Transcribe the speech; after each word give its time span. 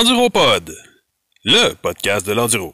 Enduropod, 0.00 0.74
le 1.44 1.74
podcast 1.74 2.26
de 2.26 2.32
l'enduro. 2.32 2.72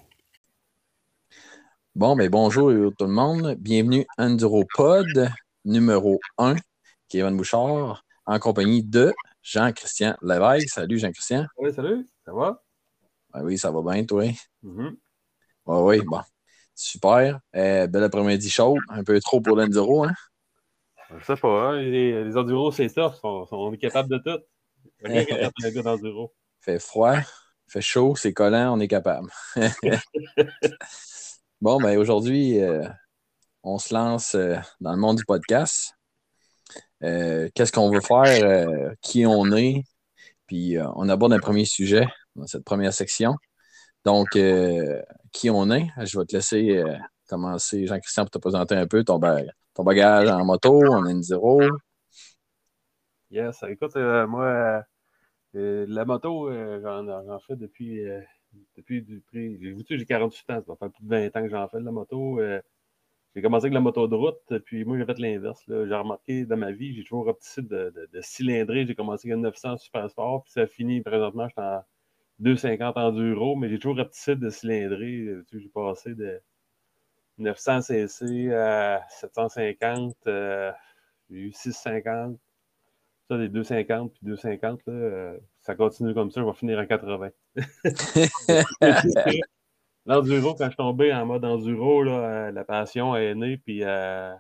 Bon, 1.97 2.15
mais 2.15 2.29
bonjour 2.29 2.71
tout 2.97 3.05
le 3.05 3.11
monde. 3.11 3.57
Bienvenue 3.59 4.07
à 4.17 4.27
Enduropod 4.27 5.29
numéro 5.65 6.21
1, 6.39 6.55
Kevin 7.09 7.37
Bouchard, 7.37 8.05
en 8.27 8.39
compagnie 8.39 8.85
de 8.85 9.13
Jean-Christian 9.43 10.17
Lévesque. 10.23 10.69
Salut 10.69 11.01
Jean-Christian. 11.01 11.47
Oui, 11.59 11.75
salut, 11.75 12.07
ça 12.25 12.33
va? 12.33 12.63
Ah 13.33 13.43
oui, 13.43 13.59
ça 13.59 13.73
va 13.73 13.83
bien, 13.83 14.05
toi? 14.05 14.23
Mhm. 14.63 14.97
Oui, 15.67 15.99
oui, 15.99 16.07
bon. 16.07 16.21
Super. 16.77 17.41
Euh, 17.57 17.89
bel 17.89 18.05
après-midi 18.05 18.49
chaud. 18.49 18.79
Un 18.89 19.03
peu 19.03 19.19
trop 19.19 19.41
pour 19.41 19.57
l'enduro, 19.57 20.05
hein? 20.05 20.15
Je 21.19 21.25
sais 21.25 21.35
pas, 21.35 21.71
hein, 21.71 21.83
les, 21.83 22.23
les 22.23 22.37
enduros, 22.37 22.71
c'est 22.71 22.89
tough. 22.89 23.19
On, 23.25 23.49
on 23.51 23.73
est 23.73 23.79
capable 23.79 24.11
de 24.11 24.19
tout. 24.19 24.45
Rien 25.03 25.25
capable 25.25 25.55
de 25.61 25.71
gars 25.71 25.83
d'enduro. 25.83 26.33
Fait 26.67 26.81
froid, 26.81 27.15
fait 27.69 27.81
chaud, 27.81 28.17
c'est 28.17 28.33
collant, 28.33 28.77
on 28.77 28.81
est 28.81 28.89
capable. 28.89 29.31
bon, 31.61 31.81
ben 31.81 31.97
aujourd'hui, 31.97 32.61
euh, 32.61 32.85
on 33.63 33.79
se 33.79 33.95
lance 33.95 34.35
euh, 34.35 34.57
dans 34.81 34.91
le 34.91 34.99
monde 34.99 35.19
du 35.19 35.25
podcast. 35.25 35.93
Euh, 37.05 37.49
Qu'est-ce 37.55 37.71
qu'on 37.71 37.89
veut 37.89 38.01
faire, 38.01 38.91
qui 39.01 39.25
on 39.27 39.53
est, 39.53 39.85
puis 40.49 40.77
on 40.97 41.09
aborde 41.09 41.35
un 41.35 41.39
premier 41.39 41.67
sujet 41.67 42.09
dans 42.35 42.49
cette 42.49 42.65
première 42.65 42.93
section. 42.93 43.37
Donc, 44.05 44.31
qui 45.31 45.49
on 45.49 45.71
est, 45.71 45.87
je 46.03 46.19
vais 46.19 46.25
te 46.25 46.35
laisser 46.35 46.83
commencer, 47.29 47.87
Jean-Christian, 47.87 48.25
pour 48.25 48.33
te 48.33 48.39
présenter 48.39 48.75
un 48.75 48.89
peu 48.89 49.05
ton, 49.05 49.21
ba- 49.21 49.43
ton 49.73 49.85
bagage 49.85 50.29
en 50.31 50.45
moto, 50.45 50.85
en 50.85 51.05
N0. 51.05 51.71
Yes, 53.31 53.57
écoute, 53.69 53.95
moi, 53.95 54.83
la 55.55 56.05
moto, 56.05 56.51
euh, 56.51 56.81
j'en 56.83 57.39
fais 57.41 57.57
depuis, 57.57 58.01
euh, 58.05 58.21
depuis 58.77 59.03
du 59.03 59.21
prix. 59.21 59.59
J'ai 59.61 59.99
j'ai 59.99 60.07
48 60.07 60.51
ans, 60.51 60.55
ça 60.61 60.73
va 60.73 60.77
faire 60.77 60.91
plus 60.91 61.05
de 61.05 61.09
20 61.09 61.37
ans 61.37 61.43
que 61.43 61.49
j'en 61.49 61.69
fais 61.69 61.81
de 61.81 61.85
la 61.85 61.93
moto. 61.93 62.41
Euh, 62.41 62.61
j'ai 63.35 63.43
commencé 63.43 63.67
avec 63.67 63.75
la 63.75 63.81
moto 63.81 64.09
de 64.09 64.15
route, 64.15 64.59
puis 64.65 64.85
moi, 64.85 64.99
j'ai 64.99 65.05
fait 65.05 65.19
l'inverse. 65.19 65.63
J'ai 65.69 65.95
remarqué 65.95 66.47
dans 66.47 66.57
ma 66.57 66.73
vie, 66.73 66.95
j'ai 66.95 67.03
toujours 67.03 67.29
opté 67.29 67.63
de, 67.63 67.93
de, 68.13 68.21
cylindrer. 68.23 68.87
J'ai 68.87 68.95
commencé 68.95 69.31
avec 69.31 69.43
900 69.43 69.77
super 69.79 70.11
sport, 70.11 70.43
puis 70.45 70.53
ça 70.53 70.63
a 70.63 70.67
fini 70.67 71.03
présentement, 71.03 71.47
je 71.49 71.53
suis 71.53 71.61
en 71.61 71.83
250 72.41 72.97
enduro, 72.97 73.57
mais 73.57 73.69
j'ai 73.69 73.79
toujours 73.79 73.99
opté 73.99 74.37
de 74.37 74.51
cylindrer. 74.51 75.21
Euh, 75.21 75.47
J'ai 75.53 75.69
passé 75.69 76.15
de 76.15 76.41
900 77.39 77.83
cc 77.83 78.53
à 78.55 79.03
750, 79.11 80.17
euh, 80.27 80.73
j'ai 81.31 81.37
eu 81.39 81.53
650. 81.53 82.39
Ça, 83.29 83.39
des 83.39 83.49
250 83.49 84.13
puis 84.13 84.21
250, 84.23 84.81
là, 84.87 84.93
euh, 84.93 85.39
ça 85.61 85.75
continue 85.75 86.15
comme 86.15 86.31
ça, 86.31 86.41
je 86.43 86.47
vais 86.47 86.53
finir 86.53 86.79
en 86.79 86.87
80. 86.87 87.31
L'enduro, 90.07 90.55
quand 90.55 90.65
je 90.67 90.71
suis 90.71 90.77
tombé 90.77 91.13
en 91.13 91.27
mode 91.27 91.45
enduro, 91.45 92.05
là, 92.05 92.13
euh, 92.13 92.53
la 92.53 92.65
passion 92.65 93.17
est 93.17 93.35
née, 93.35 93.57
puis 93.57 93.83
euh, 93.83 94.33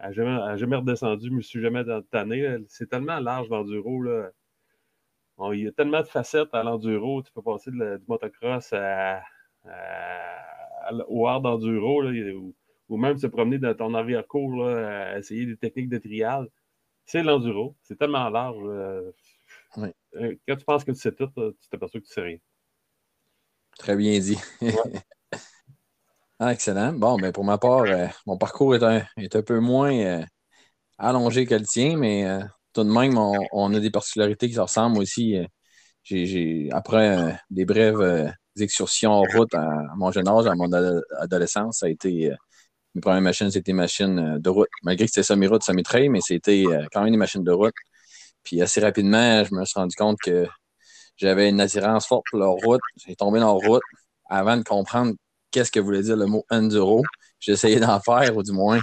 elle 0.00 0.06
n'a 0.08 0.12
jamais, 0.12 0.58
jamais 0.58 0.76
redescendu, 0.76 1.28
je 1.28 1.32
me 1.32 1.40
suis 1.40 1.60
jamais 1.60 1.84
tanné. 2.10 2.56
C'est 2.68 2.88
tellement 2.88 3.20
large 3.20 3.48
l'enduro. 3.48 4.02
Il 5.52 5.60
y 5.60 5.68
a 5.68 5.72
tellement 5.72 6.00
de 6.00 6.06
facettes 6.06 6.52
à 6.52 6.62
l'enduro. 6.64 7.22
Tu 7.22 7.30
peux 7.32 7.42
passer 7.42 7.70
de 7.70 7.76
la- 7.78 7.98
du 7.98 8.04
motocross 8.08 8.72
à, 8.72 9.18
à- 9.18 10.88
à- 10.88 10.92
au 11.08 11.28
hard 11.28 11.46
enduro, 11.46 12.02
là, 12.02 12.10
ou, 12.34 12.54
ou 12.88 12.96
même 12.96 13.16
se 13.18 13.28
promener 13.28 13.58
dans 13.58 13.74
ton 13.74 13.94
arrière-cour, 13.94 14.56
là, 14.64 15.12
à 15.12 15.18
essayer 15.18 15.46
des 15.46 15.56
techniques 15.56 15.88
de 15.88 15.98
trial. 15.98 16.48
C'est 17.06 17.22
l'enduro. 17.22 17.76
C'est 17.82 17.96
tellement 17.98 18.28
large. 18.28 19.12
Oui. 19.76 19.88
Euh, 20.16 20.34
Quand 20.46 20.56
tu 20.56 20.64
penses 20.64 20.84
que 20.84 20.92
tu 20.92 20.98
sais 20.98 21.12
tout, 21.12 21.30
là, 21.36 21.50
tu 21.60 21.68
t'aperçois 21.68 22.00
que 22.00 22.06
tu 22.06 22.12
sais 22.12 22.20
rien. 22.20 22.38
Très 23.78 23.96
bien 23.96 24.18
dit. 24.18 24.38
Ah, 26.38 26.52
excellent. 26.52 26.92
Bon, 26.94 27.16
ben 27.18 27.30
pour 27.32 27.44
ma 27.44 27.58
part, 27.58 27.82
euh, 27.82 28.06
mon 28.26 28.36
parcours 28.36 28.74
est 28.74 28.82
un, 28.82 29.02
est 29.16 29.36
un 29.36 29.42
peu 29.42 29.60
moins 29.60 29.92
euh, 29.96 30.24
allongé 30.98 31.46
que 31.46 31.54
le 31.56 31.66
tien, 31.66 31.96
mais 31.98 32.26
euh, 32.28 32.42
tout 32.74 32.84
de 32.84 32.90
même, 32.90 33.18
on, 33.18 33.34
on 33.52 33.74
a 33.74 33.80
des 33.80 33.90
particularités 33.90 34.48
qui 34.48 34.54
se 34.54 34.60
ressemblent 34.60 34.98
aussi. 34.98 35.36
Euh, 35.38 35.46
j'ai, 36.04 36.68
après 36.72 37.18
euh, 37.18 37.32
des 37.50 37.64
brèves 37.66 38.00
euh, 38.00 38.28
excursions 38.58 39.12
en 39.12 39.22
route 39.24 39.54
à, 39.54 39.62
à 39.62 39.96
mon 39.96 40.12
jeune 40.12 40.28
âge, 40.28 40.46
à 40.46 40.54
mon 40.56 40.72
ado- 40.72 41.02
adolescence, 41.20 41.78
ça 41.80 41.86
a 41.86 41.90
été. 41.90 42.32
Mes 42.94 43.00
premières 43.00 43.22
machines, 43.22 43.50
c'était 43.50 43.72
des 43.72 43.76
machines 43.76 44.18
euh, 44.18 44.38
de 44.38 44.48
route. 44.50 44.68
Malgré 44.82 45.06
que 45.06 45.10
c'était 45.12 45.22
semi-route, 45.24 45.62
semi-trail, 45.62 46.08
mais 46.08 46.20
c'était 46.22 46.64
euh, 46.68 46.86
quand 46.92 47.02
même 47.02 47.12
des 47.12 47.16
machines 47.18 47.44
de 47.44 47.52
route. 47.52 47.74
Puis 48.44 48.60
assez 48.62 48.80
rapidement, 48.80 49.44
je 49.44 49.54
me 49.54 49.64
suis 49.64 49.78
rendu 49.78 49.94
compte 49.96 50.18
que 50.24 50.46
j'avais 51.16 51.48
une 51.48 51.60
attirance 51.60 52.06
forte 52.06 52.24
pour 52.30 52.38
la 52.40 52.46
route. 52.48 52.80
J'ai 53.06 53.16
tombé 53.16 53.40
dans 53.40 53.58
la 53.58 53.66
route 53.68 53.82
avant 54.28 54.56
de 54.56 54.62
comprendre 54.62 55.14
qu'est-ce 55.50 55.70
que 55.70 55.80
voulait 55.80 56.02
dire 56.02 56.16
le 56.16 56.26
mot 56.26 56.44
enduro. 56.50 57.02
Essayé 57.46 57.80
d'en 57.80 58.00
faire, 58.00 58.36
ou 58.36 58.42
du 58.42 58.52
moins 58.52 58.78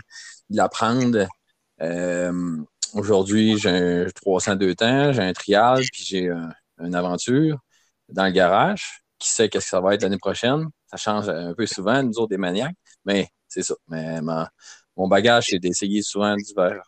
de 0.49 0.57
l'apprendre. 0.57 1.27
Euh, 1.81 2.57
Aujourd'hui, 2.95 3.57
j'ai 3.59 3.69
un 3.69 4.07
302 4.09 4.73
temps, 4.75 5.13
j'ai 5.13 5.21
un 5.21 5.33
trial, 5.33 5.81
puis 5.93 6.03
j'ai 6.03 6.29
un- 6.29 6.49
une 6.79 6.95
aventure 6.95 7.57
dans 8.09 8.25
le 8.25 8.31
garage. 8.31 9.01
Qui 9.19 9.29
sait 9.29 9.49
qu'est-ce 9.49 9.65
que 9.65 9.69
ça 9.71 9.81
va 9.81 9.93
être 9.95 10.03
l'année 10.03 10.17
prochaine? 10.17 10.67
Ça 10.87 10.97
change 10.97 11.29
un 11.29 11.53
peu 11.53 11.65
souvent, 11.67 12.01
nous 12.03 12.13
autres, 12.19 12.29
des 12.29 12.37
maniaques, 12.37 12.75
mais 13.05 13.27
c'est 13.49 13.63
ça. 13.63 13.75
Mais 13.87 14.21
ma- 14.21 14.49
mon 14.95 15.07
bagage, 15.07 15.47
c'est 15.49 15.59
d'essayer 15.59 16.01
souvent 16.01 16.35
divers, 16.35 16.83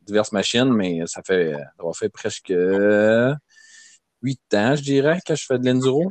diverses 0.00 0.32
machines, 0.32 0.72
mais 0.72 1.02
ça 1.06 1.22
fait, 1.22 1.52
ça 1.52 1.92
faire 1.92 2.10
presque 2.10 2.52
huit 4.22 4.54
ans, 4.54 4.74
je 4.74 4.82
dirais, 4.82 5.18
que 5.26 5.34
je 5.34 5.44
fais 5.44 5.58
de 5.58 5.66
l'enduro. 5.66 6.08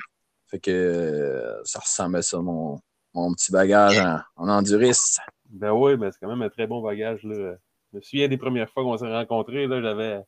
Fait 0.48 0.60
que 0.60 1.60
ça 1.64 1.80
ressemble 1.80 2.18
à 2.18 2.22
ça, 2.22 2.40
mon, 2.40 2.80
mon 3.14 3.34
petit 3.34 3.52
bagage 3.52 4.00
en, 4.00 4.20
en 4.36 4.50
enduriste. 4.50 5.20
Ben 5.50 5.72
oui, 5.72 5.96
ben 5.96 6.12
c'est 6.12 6.20
quand 6.20 6.30
même 6.30 6.42
un 6.42 6.50
très 6.50 6.68
bon 6.68 6.82
bagage. 6.82 7.24
Là. 7.24 7.56
Je 7.92 7.98
me 7.98 8.02
souviens 8.02 8.28
des 8.28 8.38
premières 8.38 8.70
fois 8.70 8.84
qu'on 8.84 8.98
s'est 8.98 9.12
rencontrés, 9.12 9.68
là, 9.68 9.82
j'avais. 9.82 10.22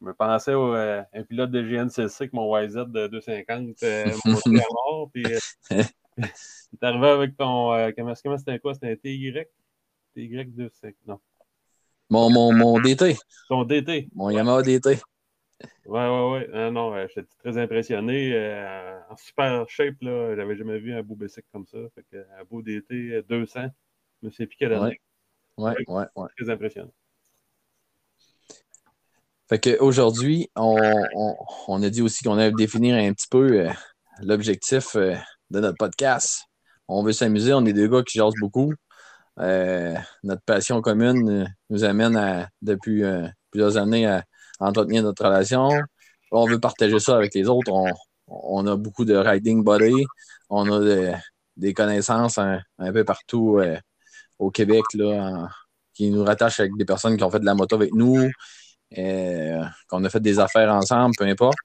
Je 0.00 0.06
me 0.06 0.14
pensais 0.14 0.54
au, 0.54 0.74
euh, 0.74 1.00
un 1.12 1.22
pilote 1.22 1.52
de 1.52 1.62
GNCC 1.62 2.22
avec 2.22 2.32
mon 2.32 2.58
YZ 2.58 2.74
de 2.88 3.06
250 3.06 3.82
euh, 3.84 4.06
à 4.24 4.28
mort. 4.50 5.10
Puis 5.14 5.24
euh, 5.32 5.38
t'es 6.80 6.86
arrivé 6.86 7.06
avec 7.08 7.36
ton. 7.36 7.72
euh, 7.72 7.90
comment 7.96 8.12
comment 8.22 8.38
c'était 8.38 8.58
quoi? 8.58 8.74
C'était 8.74 8.92
un 8.92 8.96
TY? 8.96 9.32
TY 10.14 10.44
250. 10.46 10.94
Non. 11.06 11.20
Mon, 12.10 12.30
mon, 12.30 12.52
mon 12.52 12.80
DT, 12.80 13.16
Ton 13.48 13.64
DT. 13.64 14.08
mon 14.14 14.28
Yamaha 14.30 14.62
DT. 14.62 14.98
Ouais, 15.86 16.08
ouais, 16.08 16.30
ouais. 16.32 16.48
Non, 16.52 16.72
non, 16.72 16.94
euh, 16.94 17.06
j'étais 17.08 17.28
très 17.38 17.56
impressionné. 17.56 18.32
euh, 18.34 18.98
en 19.08 19.16
super 19.16 19.64
shape, 19.68 19.94
là. 20.02 20.36
J'avais 20.36 20.56
jamais 20.56 20.78
vu 20.78 20.92
un 20.92 21.02
beau 21.02 21.14
bicycle 21.14 21.46
comme 21.52 21.66
ça. 21.66 21.78
Fait 21.94 22.04
que, 22.10 22.16
un 22.38 22.44
beau 22.44 22.60
DT 22.62 22.94
euh, 23.14 23.22
200. 23.28 23.68
Je 24.22 24.26
me 24.26 24.30
plus 24.46 24.56
quelle 24.58 24.74
année. 24.74 25.00
Ouais, 25.56 25.74
ouais, 25.88 26.04
ouais. 26.16 26.26
Très 26.36 26.50
impressionnant. 26.50 26.92
Fait 29.48 29.58
qu'aujourd'hui, 29.58 30.50
on, 30.56 30.76
on, 31.14 31.36
on 31.68 31.82
a 31.82 31.90
dit 31.90 32.02
aussi 32.02 32.24
qu'on 32.24 32.38
allait 32.38 32.52
définir 32.52 32.96
un 32.96 33.12
petit 33.12 33.28
peu 33.28 33.66
euh, 33.66 33.70
l'objectif 34.22 34.96
euh, 34.96 35.14
de 35.52 35.60
notre 35.60 35.76
podcast. 35.76 36.44
On 36.88 37.02
veut 37.02 37.12
s'amuser, 37.12 37.52
on 37.52 37.64
est 37.66 37.72
deux 37.72 37.88
gars 37.88 38.02
qui 38.02 38.18
jasent 38.18 38.34
beaucoup. 38.40 38.72
Euh, 39.38 39.94
notre 40.24 40.42
passion 40.42 40.80
commune 40.82 41.28
euh, 41.30 41.46
nous 41.70 41.84
amène 41.84 42.48
depuis 42.60 43.04
euh, 43.04 43.26
plusieurs 43.50 43.76
années 43.76 44.06
à 44.06 44.24
entretenir 44.60 45.02
notre 45.02 45.24
relation. 45.24 45.68
On 46.32 46.46
veut 46.46 46.58
partager 46.58 46.98
ça 46.98 47.16
avec 47.16 47.34
les 47.34 47.48
autres. 47.48 47.70
On, 48.26 48.66
a 48.66 48.76
beaucoup 48.76 49.04
de 49.04 49.14
riding 49.14 49.62
body. 49.62 50.04
On 50.48 50.70
a 50.72 50.80
de- 50.80 51.12
des 51.56 51.74
connaissances 51.74 52.38
un, 52.38 52.60
peu 52.78 53.04
partout 53.04 53.60
au 54.38 54.50
Québec 54.50 54.84
là, 54.94 55.48
qui 55.92 56.10
nous 56.10 56.24
rattachent 56.24 56.60
avec 56.60 56.72
des 56.78 56.86
personnes 56.86 57.16
qui 57.18 57.24
ont 57.24 57.30
fait 57.30 57.40
de 57.40 57.44
la 57.44 57.54
moto 57.54 57.76
avec 57.76 57.92
nous, 57.92 58.30
qu'on 58.94 60.04
a 60.04 60.08
fait 60.10 60.20
des 60.20 60.38
affaires 60.38 60.72
ensemble, 60.72 61.14
peu 61.18 61.26
importe. 61.26 61.58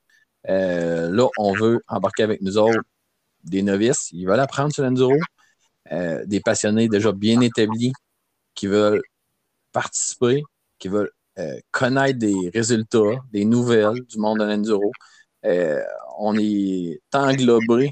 Là, 0.46 1.28
on 1.38 1.54
veut 1.54 1.82
embarquer 1.88 2.24
avec 2.24 2.42
nous 2.42 2.58
autres 2.58 2.82
des 3.50 3.62
novices. 3.62 4.10
Ils 4.12 4.26
veulent 4.26 4.40
apprendre 4.40 4.74
sur 4.74 4.84
l'enduro. 4.84 5.18
Euh, 5.92 6.26
des 6.26 6.42
passionnés 6.42 6.90
déjà 6.90 7.12
bien 7.12 7.40
établis 7.42 7.94
qui 8.54 8.68
veulent 8.68 9.02
participer, 9.72 10.44
qui 10.80 10.90
veulent 10.90 11.12
euh, 11.40 11.58
connaître 11.72 12.20
des 12.20 12.52
résultats, 12.54 13.16
des 13.32 13.46
nouvelles 13.46 14.04
du 14.06 14.18
monde 14.18 14.40
de 14.40 14.46
l'enduro. 14.46 14.92
Euh, 15.46 15.82
on 16.18 16.36
est 16.38 17.00
englobé 17.14 17.92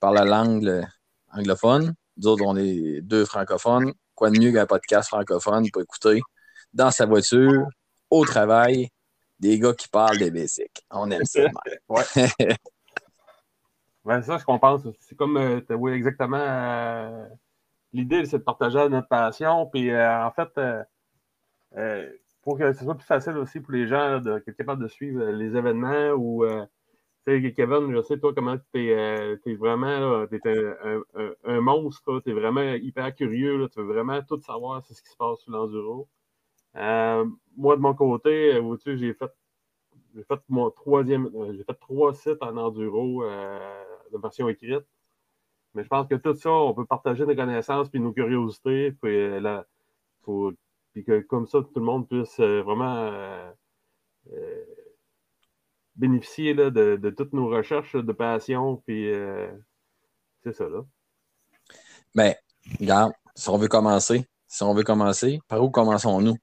par 0.00 0.12
la 0.12 0.24
langue 0.24 0.86
anglophone. 1.32 1.94
Nous 2.16 2.28
autres, 2.28 2.44
on 2.46 2.56
est 2.56 3.00
deux 3.02 3.24
francophones. 3.24 3.92
Quoi 4.14 4.30
de 4.30 4.38
mieux 4.38 4.52
qu'un 4.52 4.66
podcast 4.66 5.08
francophone 5.08 5.70
pour 5.70 5.82
écouter 5.82 6.22
dans 6.72 6.90
sa 6.90 7.04
voiture, 7.06 7.66
au 8.10 8.24
travail, 8.24 8.88
des 9.38 9.58
gars 9.58 9.74
qui 9.74 9.88
parlent 9.88 10.18
des 10.18 10.30
basics. 10.30 10.86
On 10.90 11.10
aime 11.10 11.24
ça. 11.24 11.46
Ouais. 11.88 12.04
Ouais, 14.06 14.22
c'est 14.22 14.28
ça, 14.28 14.38
ce 14.38 14.44
qu'on 14.44 14.60
pense. 14.60 14.86
C'est 15.00 15.16
comme, 15.16 15.36
euh, 15.36 15.60
oui, 15.70 15.90
exactement. 15.92 16.36
euh, 16.38 17.28
L'idée, 17.92 18.24
c'est 18.26 18.38
de 18.38 18.44
partager 18.44 18.88
notre 18.88 19.08
passion. 19.08 19.66
Puis, 19.66 19.90
euh, 19.90 20.24
en 20.24 20.30
fait, 20.30 20.50
pour 22.42 22.56
que 22.58 22.72
ce 22.72 22.84
soit 22.84 22.94
plus 22.94 23.06
facile 23.06 23.36
aussi 23.38 23.60
pour 23.60 23.72
les 23.72 23.88
gens 23.88 24.20
d'être 24.20 24.48
capables 24.52 24.82
de 24.82 24.88
suivre 24.88 25.24
les 25.24 25.56
événements 25.56 26.10
ou 26.12 26.44
Kevin, 27.26 27.92
je 27.92 28.02
sais, 28.02 28.18
toi, 28.20 28.32
comment 28.32 28.56
tu 28.72 28.86
es, 28.92 28.94
euh, 28.96 29.56
vraiment 29.58 30.22
es 30.30 30.40
un, 30.84 31.02
un, 31.44 31.60
monstre, 31.60 32.20
tu 32.24 32.30
es 32.30 32.32
vraiment 32.32 32.74
hyper 32.74 33.12
curieux, 33.16 33.58
là, 33.58 33.68
tu 33.68 33.80
veux 33.80 33.86
vraiment 33.92 34.22
tout 34.22 34.40
savoir 34.40 34.84
sur 34.86 34.94
ce 34.94 35.02
qui 35.02 35.08
se 35.10 35.16
passe 35.16 35.40
sur 35.40 35.50
l'enduro. 35.52 36.08
Moi, 36.74 37.76
de 37.76 37.80
mon 37.80 37.94
côté, 37.94 38.60
j'ai 38.84 39.14
fait, 39.14 39.32
j'ai 40.14 40.22
fait 40.24 40.40
mon 40.48 40.70
troisième, 40.70 41.30
j'ai 41.56 41.64
fait 41.64 41.74
trois 41.80 42.14
sites 42.14 42.42
en 42.42 42.56
enduro 42.56 43.24
version 44.18 44.48
écrite. 44.48 44.84
Mais 45.74 45.84
je 45.84 45.88
pense 45.88 46.08
que 46.08 46.14
tout 46.14 46.34
ça, 46.34 46.50
on 46.50 46.74
peut 46.74 46.86
partager 46.86 47.26
nos 47.26 47.36
connaissances 47.36 47.90
puis 47.90 48.00
nos 48.00 48.12
curiosités, 48.12 48.92
puis, 48.92 49.40
là, 49.40 49.66
puis 50.92 51.04
que 51.04 51.20
comme 51.20 51.46
ça, 51.46 51.60
tout 51.60 51.70
le 51.76 51.82
monde 51.82 52.08
puisse 52.08 52.40
vraiment 52.40 53.52
bénéficier 55.96 56.54
là, 56.54 56.70
de, 56.70 56.96
de, 56.96 57.10
toutes 57.10 57.32
nos 57.32 57.48
recherches 57.48 57.96
de 57.96 58.12
passion, 58.12 58.82
puis 58.86 59.10
euh, 59.10 59.50
c'est 60.44 60.52
ça, 60.52 60.68
là. 60.68 60.84
Ben, 62.14 62.34
regarde, 62.80 63.12
si 63.34 63.48
on 63.48 63.58
veut 63.58 63.68
commencer, 63.68 64.26
si 64.46 64.62
on 64.62 64.74
veut 64.74 64.84
commencer, 64.84 65.40
par 65.48 65.62
où 65.62 65.70
commençons-nous? 65.70 66.36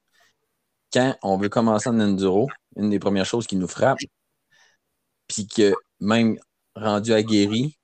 Quand 0.91 1.15
on 1.23 1.37
veut 1.37 1.49
commencer 1.49 1.89
en 1.89 1.99
enduro, 1.99 2.49
une 2.75 2.89
des 2.89 2.99
premières 2.99 3.25
choses 3.25 3.47
qui 3.47 3.55
nous 3.55 3.67
frappe, 3.67 3.97
puis 5.27 5.47
que 5.47 5.73
même 5.99 6.37
rendu 6.75 7.13
aguerri, 7.13 7.77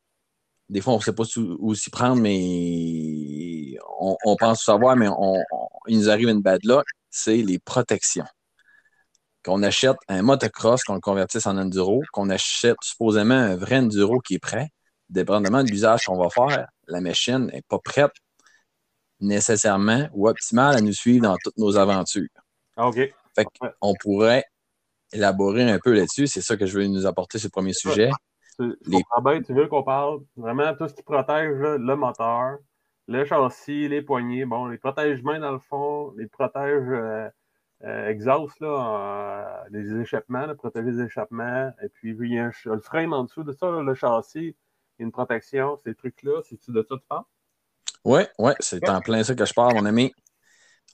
des 0.69 0.81
fois, 0.81 0.93
on 0.93 0.97
ne 0.97 1.01
sait 1.01 1.13
pas 1.13 1.23
où 1.37 1.73
s'y 1.73 1.89
prendre, 1.89 2.21
mais 2.21 3.77
on, 3.99 4.15
on 4.23 4.35
pense 4.35 4.63
savoir, 4.63 4.95
mais 4.95 5.07
on, 5.09 5.41
il 5.87 5.97
nous 5.97 6.09
arrive 6.09 6.29
une 6.29 6.41
bad 6.41 6.63
luck, 6.63 6.85
c'est 7.09 7.37
les 7.37 7.59
protections 7.59 8.25
qu'on 9.43 9.63
achète 9.63 9.97
un 10.07 10.21
motocross, 10.21 10.83
qu'on 10.83 10.95
le 10.95 10.99
convertisse 10.99 11.47
en 11.47 11.57
enduro, 11.57 12.01
qu'on 12.11 12.29
achète 12.29 12.77
supposément 12.81 13.35
un 13.35 13.55
vrai 13.55 13.77
enduro 13.77 14.19
qui 14.19 14.35
est 14.35 14.39
prêt, 14.39 14.69
dépendamment 15.09 15.63
de 15.63 15.69
l'usage 15.69 16.05
qu'on 16.05 16.17
va 16.17 16.29
faire, 16.29 16.67
la 16.87 17.01
machine 17.01 17.45
n'est 17.47 17.63
pas 17.67 17.79
prête 17.79 18.11
nécessairement 19.19 20.07
ou 20.13 20.27
optimale 20.27 20.77
à 20.77 20.81
nous 20.81 20.93
suivre 20.93 21.23
dans 21.23 21.37
toutes 21.43 21.57
nos 21.57 21.77
aventures. 21.77 22.27
Ah, 22.75 22.87
OK. 22.87 22.95
Fait 23.35 23.47
on 23.81 23.93
pourrait 23.99 24.43
élaborer 25.11 25.69
un 25.69 25.79
peu 25.79 25.93
là-dessus. 25.93 26.27
C'est 26.27 26.41
ça 26.41 26.55
que 26.57 26.65
je 26.65 26.77
veux 26.77 26.87
nous 26.87 27.05
apporter 27.05 27.39
ce 27.39 27.47
premier 27.47 27.73
sujet. 27.73 28.09
Les... 28.59 29.43
tu 29.43 29.53
veux 29.53 29.67
qu'on 29.67 29.83
parle 29.83 30.21
vraiment 30.35 30.75
tout 30.75 30.87
ce 30.87 30.93
qui 30.93 31.03
protège 31.03 31.57
le 31.57 31.95
moteur, 31.95 32.57
le 33.07 33.25
châssis, 33.25 33.87
les 33.87 34.01
poignées, 34.01 34.45
bon, 34.45 34.67
les 34.67 34.77
protège-mains 34.77 35.39
dans 35.39 35.51
le 35.51 35.59
fond, 35.59 36.13
les 36.17 36.27
protège 36.27 36.83
euh, 36.89 37.29
euh, 37.83 38.09
exhaust, 38.09 38.59
là, 38.59 39.65
les 39.71 39.95
échappements, 40.01 40.53
protéger 40.55 40.91
les 40.91 41.05
échappements. 41.05 41.71
Et 41.81 41.89
puis, 41.89 42.15
il 42.19 42.33
y 42.33 42.39
a 42.39 42.51
le 42.65 42.81
frame 42.81 43.13
en 43.13 43.23
dessous 43.23 43.43
de 43.43 43.53
ça, 43.53 43.81
le 43.81 43.95
châssis, 43.95 44.55
une 44.99 45.11
protection, 45.11 45.77
ces 45.83 45.95
trucs-là. 45.95 46.41
C'est-tu 46.47 46.71
de 46.71 46.85
ça 46.87 46.95
que 46.95 47.01
tu 47.01 47.07
parles? 47.07 47.23
Oui, 48.05 48.21
oui, 48.37 48.51
c'est 48.59 48.87
en 48.89 49.01
plein 49.01 49.23
ça 49.23 49.35
que 49.35 49.45
je 49.45 49.53
parle, 49.53 49.75
mon 49.75 49.85
ami. 49.85 50.13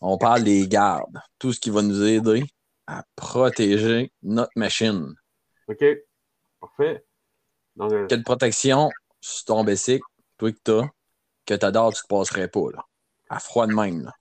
On 0.01 0.17
parle 0.17 0.43
des 0.43 0.67
gardes, 0.67 1.19
tout 1.39 1.53
ce 1.53 1.59
qui 1.59 1.69
va 1.69 1.81
nous 1.81 2.03
aider 2.03 2.43
à 2.87 3.03
protéger 3.15 4.11
notre 4.21 4.51
machine. 4.55 5.15
OK, 5.67 5.83
parfait. 6.59 7.03
Euh, 7.81 8.07
Quelle 8.07 8.23
protection 8.23 8.89
sur 9.19 9.45
ton 9.45 9.63
bicycle, 9.63 10.03
toi 10.37 10.51
que 10.51 10.57
tu 10.63 10.71
as, 10.71 10.89
que 11.45 11.53
tu 11.53 11.65
adores, 11.65 11.93
tu 11.93 12.01
ne 12.03 12.17
passerais 12.17 12.47
pas, 12.47 12.71
là? 12.73 12.85
À 13.29 13.39
froid 13.39 13.67
de 13.67 13.73
même, 13.73 14.03
là. 14.03 14.11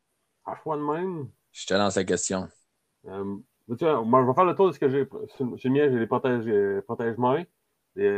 À 0.44 0.56
froid 0.56 0.76
de 0.76 0.82
même? 0.82 1.28
Je 1.52 1.66
te 1.66 1.74
lance 1.74 1.96
la 1.96 2.04
question. 2.04 2.48
Euh, 3.06 3.36
moi, 3.66 3.76
je 4.22 4.26
vais 4.26 4.34
faire 4.34 4.44
le 4.44 4.54
tour 4.54 4.68
de 4.68 4.72
ce 4.72 4.78
que 4.78 4.88
j'ai. 4.88 5.08
Chez 5.36 5.44
moi, 5.44 5.88
j'ai 5.88 5.98
les 5.98 6.06
protège, 6.06 6.82
protège-mains. 6.84 7.44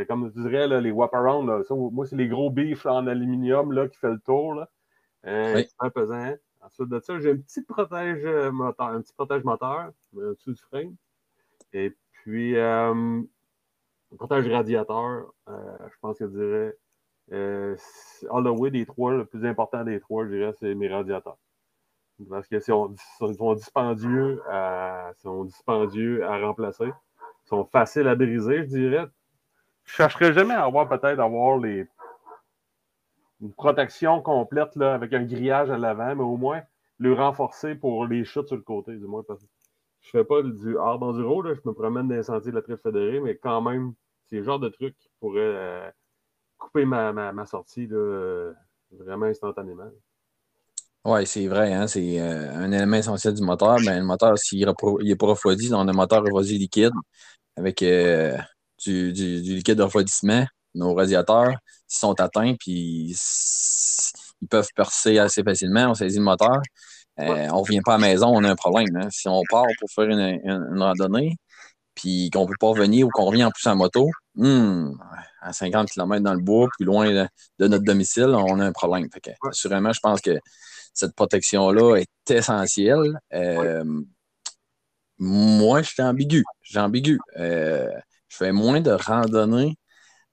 comme 0.08 0.32
tu 0.32 0.40
dirais, 0.40 0.66
là, 0.66 0.80
les 0.80 0.90
wrap-around, 0.90 1.64
moi, 1.70 2.06
c'est 2.06 2.16
les 2.16 2.28
gros 2.28 2.50
bifs 2.50 2.86
en 2.86 3.06
aluminium 3.06 3.72
là, 3.72 3.88
qui 3.88 3.98
fait 3.98 4.10
le 4.10 4.20
tour. 4.20 4.54
Là. 4.54 4.68
Euh, 5.26 5.56
oui. 5.56 5.68
C'est 5.80 5.90
pesant. 5.90 6.34
Ensuite 6.60 6.88
de 6.88 7.00
ça, 7.00 7.18
j'ai 7.20 7.30
un 7.32 7.36
petit 7.36 7.62
protège 7.62 8.24
moteur, 8.52 8.88
un 8.88 9.00
petit 9.00 9.12
protège 9.12 9.44
moteur 9.44 9.92
euh, 10.16 10.30
au-dessus 10.32 10.52
du 10.52 10.62
frame. 10.62 10.96
Et 11.72 11.94
puis, 12.12 12.56
euh, 12.56 13.22
protège 14.14 14.48
radiateur, 14.48 15.32
euh, 15.48 15.78
je 15.88 15.98
pense 16.00 16.18
que 16.18 16.26
je 16.26 16.30
dirais, 16.30 16.76
euh, 17.32 17.76
des 18.70 18.86
trois, 18.86 19.12
le 19.12 19.24
plus 19.24 19.44
important 19.46 19.84
des 19.84 20.00
trois, 20.00 20.24
je 20.24 20.30
dirais, 20.30 20.52
c'est 20.58 20.74
mes 20.74 20.88
radiateurs. 20.88 21.38
Parce 22.30 22.48
que 22.48 22.60
sont, 22.60 22.94
sont 23.18 23.54
dispendieux 23.54 24.42
à, 24.48 25.10
sont 25.18 25.44
dispendieux 25.44 26.24
à 26.24 26.38
remplacer. 26.38 26.86
Ils 26.86 27.48
sont 27.48 27.64
faciles 27.64 28.08
à 28.08 28.14
briser, 28.14 28.58
je 28.58 28.68
dirais. 28.68 29.06
Je 29.84 29.92
chercherais 29.92 30.32
jamais 30.32 30.54
à 30.54 30.64
avoir 30.64 30.88
peut-être 30.88 31.20
avoir 31.20 31.58
les 31.58 31.86
une 33.40 33.52
protection 33.52 34.22
complète 34.22 34.74
là, 34.76 34.94
avec 34.94 35.12
un 35.12 35.24
grillage 35.24 35.70
à 35.70 35.76
l'avant, 35.76 36.14
mais 36.14 36.22
au 36.22 36.36
moins 36.36 36.62
le 36.98 37.12
renforcer 37.12 37.74
pour 37.74 38.06
les 38.06 38.24
chutes 38.24 38.46
sur 38.46 38.56
le 38.56 38.62
côté, 38.62 38.96
du 38.96 39.04
moins. 39.04 39.22
Parce 39.22 39.42
que 39.42 39.46
je 40.06 40.10
fais 40.10 40.24
pas 40.24 40.40
du 40.42 40.78
hard 40.78 41.02
enduro, 41.02 41.42
là, 41.42 41.54
je 41.54 41.68
me 41.68 41.74
promène 41.74 42.06
dans 42.08 42.14
les 42.14 42.22
sentiers 42.22 42.52
de 42.52 42.56
la 42.56 42.62
Triple 42.62 42.80
fédérée, 42.80 43.20
mais 43.20 43.36
quand 43.36 43.60
même, 43.60 43.92
c'est 44.28 44.36
le 44.36 44.44
genre 44.44 44.60
de 44.60 44.68
truc 44.68 44.96
qui 44.98 45.08
pourrait 45.18 45.40
euh, 45.40 45.90
couper 46.58 46.84
ma, 46.84 47.46
sortie 47.46 47.88
là, 47.88 48.52
vraiment 48.92 49.26
instantanément. 49.26 49.90
Oui, 51.04 51.26
c'est 51.26 51.46
vrai, 51.48 51.72
hein, 51.72 51.86
c'est 51.86 52.20
euh, 52.20 52.52
un 52.54 52.70
élément 52.70 52.96
essentiel 52.96 53.34
du 53.34 53.42
moteur. 53.42 53.78
Ben, 53.84 53.98
le 53.98 54.04
moteur, 54.04 54.38
s'il 54.38 54.66
n'est 54.66 55.16
pas 55.16 55.26
refroidi, 55.26 55.72
on 55.72 55.86
a 55.86 55.90
un 55.90 55.92
moteur 55.92 56.22
refroidi 56.22 56.58
liquide 56.58 56.92
avec 57.56 57.82
euh, 57.82 58.36
du, 58.84 59.12
liquide 59.12 59.78
de 59.78 59.82
refroidissement. 59.82 60.46
Nos 60.74 60.94
radiateurs, 60.94 61.56
sont 61.88 62.20
atteints, 62.20 62.54
puis 62.54 63.16
ils 64.42 64.48
peuvent 64.48 64.68
percer 64.74 65.18
assez 65.18 65.42
facilement, 65.42 65.90
on 65.90 65.94
saisit 65.94 66.18
le 66.18 66.24
moteur. 66.24 66.60
Euh, 67.18 67.48
on 67.50 67.56
ne 67.56 67.60
revient 67.62 67.80
pas 67.84 67.94
à 67.94 67.98
la 67.98 68.06
maison, 68.06 68.28
on 68.28 68.44
a 68.44 68.50
un 68.50 68.56
problème. 68.56 68.94
Hein. 68.96 69.08
Si 69.10 69.28
on 69.28 69.42
part 69.50 69.66
pour 69.78 69.90
faire 69.90 70.04
une, 70.04 70.40
une, 70.44 70.82
randonnée, 70.82 71.36
puis 71.94 72.30
qu'on 72.30 72.42
ne 72.42 72.48
peut 72.48 72.56
pas 72.60 72.68
revenir 72.68 73.06
ou 73.06 73.10
qu'on 73.10 73.24
revient 73.24 73.44
en 73.44 73.50
plus 73.50 73.66
en 73.66 73.76
moto, 73.76 74.10
hmm, 74.34 74.92
à 75.40 75.52
50 75.52 75.88
km 75.88 76.22
dans 76.22 76.34
le 76.34 76.40
bois, 76.40 76.68
plus 76.76 76.84
loin 76.84 77.10
de, 77.10 77.26
de, 77.58 77.68
notre 77.68 77.84
domicile, 77.84 78.34
on 78.34 78.60
a 78.60 78.66
un 78.66 78.72
problème. 78.72 79.08
Fait 79.12 79.20
que, 79.20 79.30
assurément, 79.48 79.92
je 79.92 80.00
pense 80.00 80.20
que 80.20 80.38
cette 80.92 81.14
protection-là 81.14 81.96
est 81.96 82.30
essentielle. 82.30 83.18
Euh, 83.32 83.84
moi, 85.18 85.82
je 85.82 85.88
suis 85.88 86.02
ambigu. 86.02 86.44
J'ai 86.62 86.80
ambigu. 86.80 87.18
Euh, 87.38 87.88
je 88.28 88.36
fais 88.36 88.52
moins 88.52 88.80
de 88.80 88.90
randonnées 88.90 89.76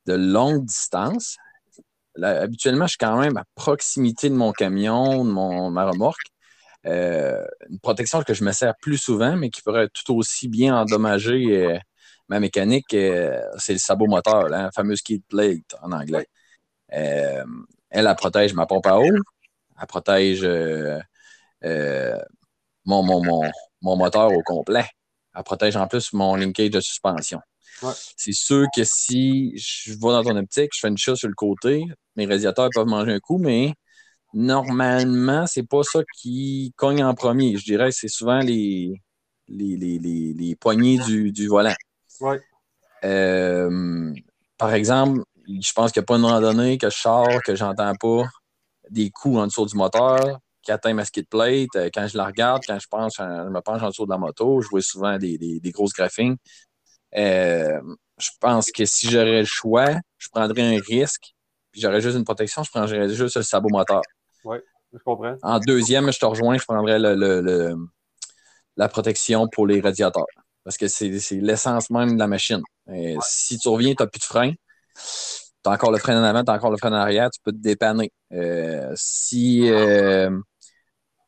de 0.06 0.14
longue 0.14 0.66
distance. 0.66 1.38
habituellement, 2.22 2.86
je 2.86 2.92
suis 2.92 2.98
quand 2.98 3.20
même 3.20 3.38
à 3.38 3.46
proximité 3.56 4.30
de 4.30 4.36
mon 4.36 4.52
camion, 4.52 5.24
de 5.24 5.30
mon, 5.32 5.70
ma 5.70 5.86
remorque. 5.90 6.33
Euh, 6.86 7.46
une 7.70 7.80
protection 7.80 8.22
que 8.24 8.34
je 8.34 8.44
me 8.44 8.52
sers 8.52 8.76
plus 8.82 8.98
souvent, 8.98 9.36
mais 9.36 9.50
qui 9.50 9.62
pourrait 9.62 9.90
tout 9.90 10.16
aussi 10.16 10.48
bien 10.48 10.76
endommager 10.76 11.80
ma 12.30 12.40
mécanique, 12.40 12.88
c'est 12.92 13.74
le 13.74 13.80
sabot 13.80 14.08
moteur, 14.08 14.50
la 14.50 14.72
fameuse 14.72 15.02
kit 15.02 15.24
plate 15.28 15.76
en 15.82 15.92
anglais. 15.92 16.28
elle, 16.90 17.46
elle 17.92 18.16
protège 18.16 18.54
ma 18.54 18.66
pompe 18.66 18.88
à 18.88 19.00
eau, 19.00 19.10
elle 19.80 19.88
protège 19.88 20.44
euh, 20.44 21.00
euh, 21.64 22.18
mon, 22.86 23.04
mon, 23.04 23.96
moteur 23.96 24.32
au 24.32 24.42
complet. 24.44 24.86
Elle 25.36 25.44
protège 25.44 25.76
en 25.76 25.88
plus 25.88 26.14
mon 26.14 26.36
linkage 26.36 26.70
de 26.70 26.80
suspension. 26.80 27.40
C'est 28.16 28.34
sûr 28.34 28.68
que 28.74 28.84
si 28.84 29.58
je 29.58 29.92
vais 29.92 30.00
dans 30.00 30.24
ton 30.24 30.38
optique, 30.38 30.72
je 30.74 30.80
fais 30.80 30.88
une 30.88 30.98
chose 30.98 31.20
sur 31.20 31.28
le 31.28 31.34
côté, 31.34 31.84
mes 32.16 32.26
radiateurs 32.26 32.70
peuvent 32.74 32.88
manger 32.88 33.14
un 33.14 33.20
coup, 33.20 33.40
mais 33.40 33.74
normalement, 34.34 35.46
c'est 35.48 35.68
pas 35.68 35.84
ça 35.84 36.00
qui 36.18 36.74
cogne 36.76 37.04
en 37.04 37.14
premier. 37.14 37.58
Je 37.58 37.64
dirais 37.64 37.90
que 37.90 37.96
c'est 37.96 38.08
souvent 38.08 38.40
les, 38.40 39.02
les, 39.48 40.56
poignées 40.60 40.98
du, 40.98 41.48
volant. 41.48 41.76
Euh, 43.04 44.14
par 44.58 44.74
exemple, 44.74 45.22
je 45.48 45.74
pense 45.74 45.92
qu'il 45.92 46.00
n'y 46.00 46.06
a 46.06 46.08
pas 46.08 46.16
une 46.16 46.26
randonnée 46.26 46.78
que 46.78 46.90
je 46.90 46.98
sors, 46.98 47.42
que 47.44 47.56
j'entends 47.56 47.94
pas 47.96 48.24
des 48.90 49.10
coups 49.10 49.38
en 49.38 49.48
dessous 49.48 49.66
du 49.66 49.76
moteur 49.76 50.40
qui 50.62 50.72
atteint 50.72 50.94
ma 50.94 51.06
skid 51.06 51.28
plate. 51.28 51.76
Euh, 51.76 51.90
quand 51.94 52.08
je 52.08 52.18
la 52.18 52.26
regarde, 52.26 52.64
quand 52.66 52.80
je, 52.80 52.88
pense, 52.88 53.16
je 53.18 53.50
me 53.50 53.62
penche 53.62 53.82
en 53.82 53.90
dessous 53.90 54.06
de 54.06 54.12
la 54.12 54.18
moto, 54.18 54.62
je 54.62 54.70
vois 54.70 54.82
souvent 54.82 55.18
des, 55.18 55.38
des, 55.38 55.72
grosses 55.72 55.94
graphines. 55.94 56.38
Euh, 57.16 57.82
je 58.18 58.30
pense 58.40 58.72
que 58.72 58.86
si 58.86 59.10
j'aurais 59.10 59.42
le 59.42 59.46
choix, 59.46 59.90
je 60.18 60.30
prendrais 60.30 60.62
un 60.62 60.80
risque, 60.80 61.34
puis 61.72 61.82
j'aurais 61.82 62.02
juste 62.02 62.18
une 62.18 62.24
protection, 62.24 62.64
je 62.64 62.72
prendrais 62.72 63.10
juste 63.10 63.36
le 63.36 63.44
sabot 63.44 63.70
moteur. 63.70 64.02
Oui, 64.46 64.58
je 64.92 65.00
comprends. 65.00 65.36
En 65.42 65.60
deuxième, 65.60 66.12
je 66.12 66.20
te 66.20 66.26
rejoins, 66.26 66.58
je 66.58 66.66
prendrais 66.66 67.00
le, 67.00 67.76
la 68.78 68.88
protection 68.90 69.48
pour 69.48 69.68
les 69.68 69.82
radiateurs. 69.82 70.26
Parce 70.64 70.78
que 70.78 70.88
c'est 70.88 71.10
l'essence 71.42 71.90
même 71.90 72.14
de 72.14 72.20
la 72.20 72.28
machine. 72.28 72.62
Si 73.22 73.58
tu 73.58 73.68
reviens, 73.70 73.94
tu 73.94 74.04
n'as 74.04 74.08
plus 74.08 74.20
de 74.20 74.24
frein 74.24 74.54
tu 75.64 75.70
as 75.70 75.74
encore 75.74 75.92
le 75.92 75.98
frein 75.98 76.20
en 76.20 76.24
avant, 76.24 76.44
tu 76.44 76.52
as 76.52 76.56
encore 76.56 76.72
le 76.72 76.78
frein 76.78 76.92
en 76.92 76.96
arrière, 76.96 77.30
tu 77.30 77.40
peux 77.44 77.52
te 77.52 77.58
dépanner. 77.58 78.12
Euh, 78.34 78.92
si 78.96 79.70
euh, 79.72 80.30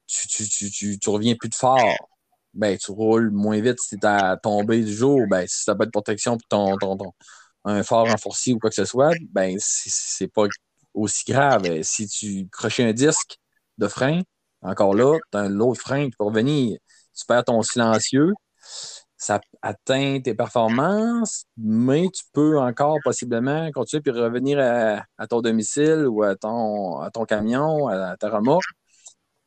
tu, 0.07 0.27
tu, 0.27 0.69
tu, 0.69 0.99
tu, 0.99 1.09
reviens 1.09 1.35
plus 1.35 1.49
de 1.49 1.55
fort, 1.55 2.09
ben, 2.53 2.77
tu 2.77 2.91
roules 2.91 3.31
moins 3.31 3.59
vite 3.61 3.79
si 3.79 3.97
tu 3.97 4.05
à 4.05 4.37
tomber 4.37 4.81
du 4.83 4.93
jour, 4.93 5.21
ben, 5.29 5.45
si 5.47 5.63
tu 5.63 5.69
n'as 5.69 5.75
pas 5.75 5.85
de 5.85 5.91
protection 5.91 6.37
pour 6.49 6.77
ton, 6.79 6.97
un 7.65 7.83
phare 7.83 8.05
renforcé 8.05 8.53
ou 8.53 8.59
quoi 8.59 8.69
que 8.69 8.75
ce 8.75 8.85
soit, 8.85 9.11
ben 9.31 9.55
c'est 9.59 10.27
pas 10.27 10.45
aussi 10.95 11.31
grave. 11.31 11.81
Si 11.83 12.07
tu 12.07 12.47
crochais 12.49 12.83
un 12.83 12.93
disque 12.93 13.37
de 13.77 13.87
frein, 13.87 14.21
encore 14.61 14.95
là, 14.95 15.19
tu 15.31 15.37
as 15.37 15.49
l'autre 15.49 15.81
frein 15.81 16.05
qui 16.05 16.15
peut 16.17 16.25
revenir. 16.25 16.77
Tu 17.15 17.25
perds 17.27 17.45
ton 17.45 17.61
silencieux, 17.61 18.33
ça 19.17 19.39
atteint 19.61 20.19
tes 20.21 20.33
performances, 20.33 21.45
mais 21.57 22.07
tu 22.13 22.23
peux 22.33 22.59
encore 22.59 22.97
possiblement 23.03 23.69
continuer 23.71 24.01
puis 24.01 24.11
revenir 24.11 24.59
à, 24.59 25.27
ton 25.27 25.41
domicile 25.41 26.07
ou 26.07 26.23
à 26.23 26.35
ton, 26.35 26.99
à 26.99 27.11
ton 27.11 27.25
camion, 27.25 27.87
à 27.87 28.17
ta 28.17 28.29
remorque, 28.29 28.69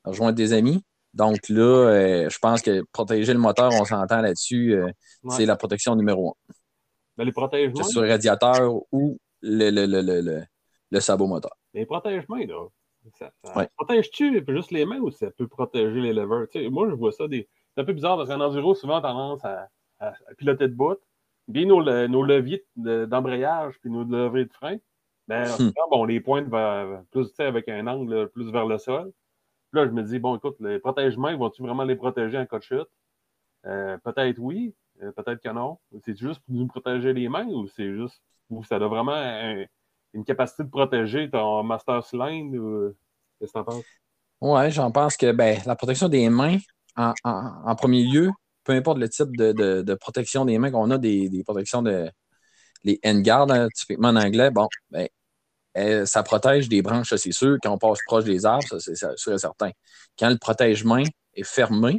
rejoindre 0.04 0.36
des 0.36 0.52
amis. 0.52 0.84
Donc 1.14 1.48
là, 1.48 1.88
euh, 1.88 2.30
je 2.30 2.38
pense 2.38 2.62
que 2.62 2.84
protéger 2.92 3.32
le 3.32 3.38
moteur, 3.38 3.72
on 3.72 3.84
s'entend 3.84 4.20
là-dessus, 4.20 4.74
euh, 4.74 4.90
c'est 5.30 5.46
la 5.46 5.56
protection 5.56 5.96
numéro 5.96 6.30
un. 6.30 6.54
Ben, 7.16 7.24
les 7.24 7.32
protège 7.32 7.72
Que 7.72 7.82
ce 7.82 7.90
soit 7.90 8.04
le 8.04 8.10
radiateur 8.10 8.72
ou 8.92 9.18
le, 9.42 9.70
le, 9.70 9.86
le, 9.86 10.20
le, 10.20 10.44
sabot 11.00 11.26
moteur. 11.26 11.56
Les 11.74 11.86
protège-mains, 11.86 12.46
là. 12.46 12.66
Ça, 13.14 13.32
Protège-tu 13.76 14.44
juste 14.48 14.70
les 14.70 14.84
mains 14.84 14.98
ou 14.98 15.10
ça 15.10 15.30
peut 15.30 15.48
protéger 15.48 16.00
les 16.00 16.12
levers? 16.12 16.46
moi, 16.70 16.88
je 16.88 16.94
vois 16.94 17.12
ça 17.12 17.28
des. 17.28 17.48
C'est 17.74 17.82
un 17.82 17.84
peu 17.84 17.92
bizarre 17.92 18.16
parce 18.16 18.28
qu'en 18.28 18.40
enduro, 18.40 18.74
souvent, 18.74 19.00
tendance 19.00 19.44
à, 19.44 19.68
à, 20.00 20.12
piloter 20.36 20.68
de 20.68 20.74
bout. 20.74 20.98
Bien 21.46 21.64
nos, 21.64 21.82
nos 22.08 22.22
leviers 22.22 22.64
d'embrayage 22.76 23.78
puis 23.80 23.90
nos 23.90 24.04
leviers 24.04 24.44
de 24.44 24.52
frein, 24.52 24.76
ben, 25.28 25.44
hmm. 25.44 25.72
bon, 25.90 26.04
les 26.04 26.20
pointent 26.20 26.48
vers, 26.48 27.02
plus 27.10 27.28
avec 27.38 27.68
un 27.68 27.86
angle 27.86 28.28
plus 28.30 28.50
vers 28.50 28.66
le 28.66 28.76
sol. 28.78 29.12
Là, 29.72 29.86
je 29.86 29.90
me 29.92 30.02
dis, 30.02 30.18
bon, 30.18 30.36
écoute, 30.36 30.56
les 30.60 30.78
protège-mains, 30.78 31.36
vont-tu 31.36 31.62
vraiment 31.62 31.84
les 31.84 31.96
protéger 31.96 32.38
en 32.38 32.46
cas 32.46 32.58
de 32.58 32.64
chute? 32.64 32.88
Euh, 33.66 33.96
peut-être 33.98 34.38
oui, 34.38 34.74
euh, 35.02 35.12
peut-être 35.12 35.42
que 35.42 35.48
non. 35.50 35.78
C'est 36.04 36.16
juste 36.18 36.40
pour 36.40 36.54
nous 36.54 36.66
protéger 36.66 37.12
les 37.12 37.28
mains 37.28 37.46
ou 37.46 37.66
c'est 37.68 37.94
juste 37.94 38.22
ou 38.50 38.64
ça 38.64 38.76
a 38.76 38.78
vraiment 38.78 39.12
une 40.18 40.24
capacité 40.24 40.64
de 40.64 40.68
protéger 40.68 41.30
ton 41.30 41.62
master 41.62 42.04
cylinder? 42.04 42.94
Qu'est-ce 43.38 43.52
que 43.52 43.58
tu 43.58 43.60
en 43.60 43.64
penses? 43.64 43.84
Oui, 44.40 44.70
j'en 44.70 44.90
pense 44.90 45.16
que 45.16 45.32
ben, 45.32 45.58
la 45.66 45.76
protection 45.76 46.08
des 46.08 46.28
mains, 46.28 46.58
en, 46.96 47.74
premier 47.76 48.02
lieu, 48.02 48.30
peu 48.64 48.72
importe 48.72 48.98
le 48.98 49.08
type 49.08 49.36
de, 49.36 49.94
protection 49.94 50.44
des 50.44 50.58
mains 50.58 50.70
qu'on 50.70 50.90
a, 50.90 50.98
des, 50.98 51.42
protections 51.44 51.82
de 51.82 52.10
les 52.84 53.00
handguards, 53.04 53.68
typiquement 53.74 54.08
en 54.08 54.16
anglais, 54.16 54.50
bon, 54.50 54.68
ben, 54.90 55.08
euh, 55.76 56.06
ça 56.06 56.22
protège 56.22 56.68
des 56.68 56.82
branches, 56.82 57.14
c'est 57.14 57.32
sûr. 57.32 57.58
Quand 57.62 57.72
on 57.72 57.78
passe 57.78 57.98
proche 58.06 58.24
des 58.24 58.46
arbres, 58.46 58.78
c'est 58.78 58.94
sûr 58.94 59.32
et 59.32 59.38
certain. 59.38 59.70
Quand 60.18 60.30
le 60.30 60.38
protège-main 60.38 61.02
est 61.34 61.44
fermé, 61.44 61.96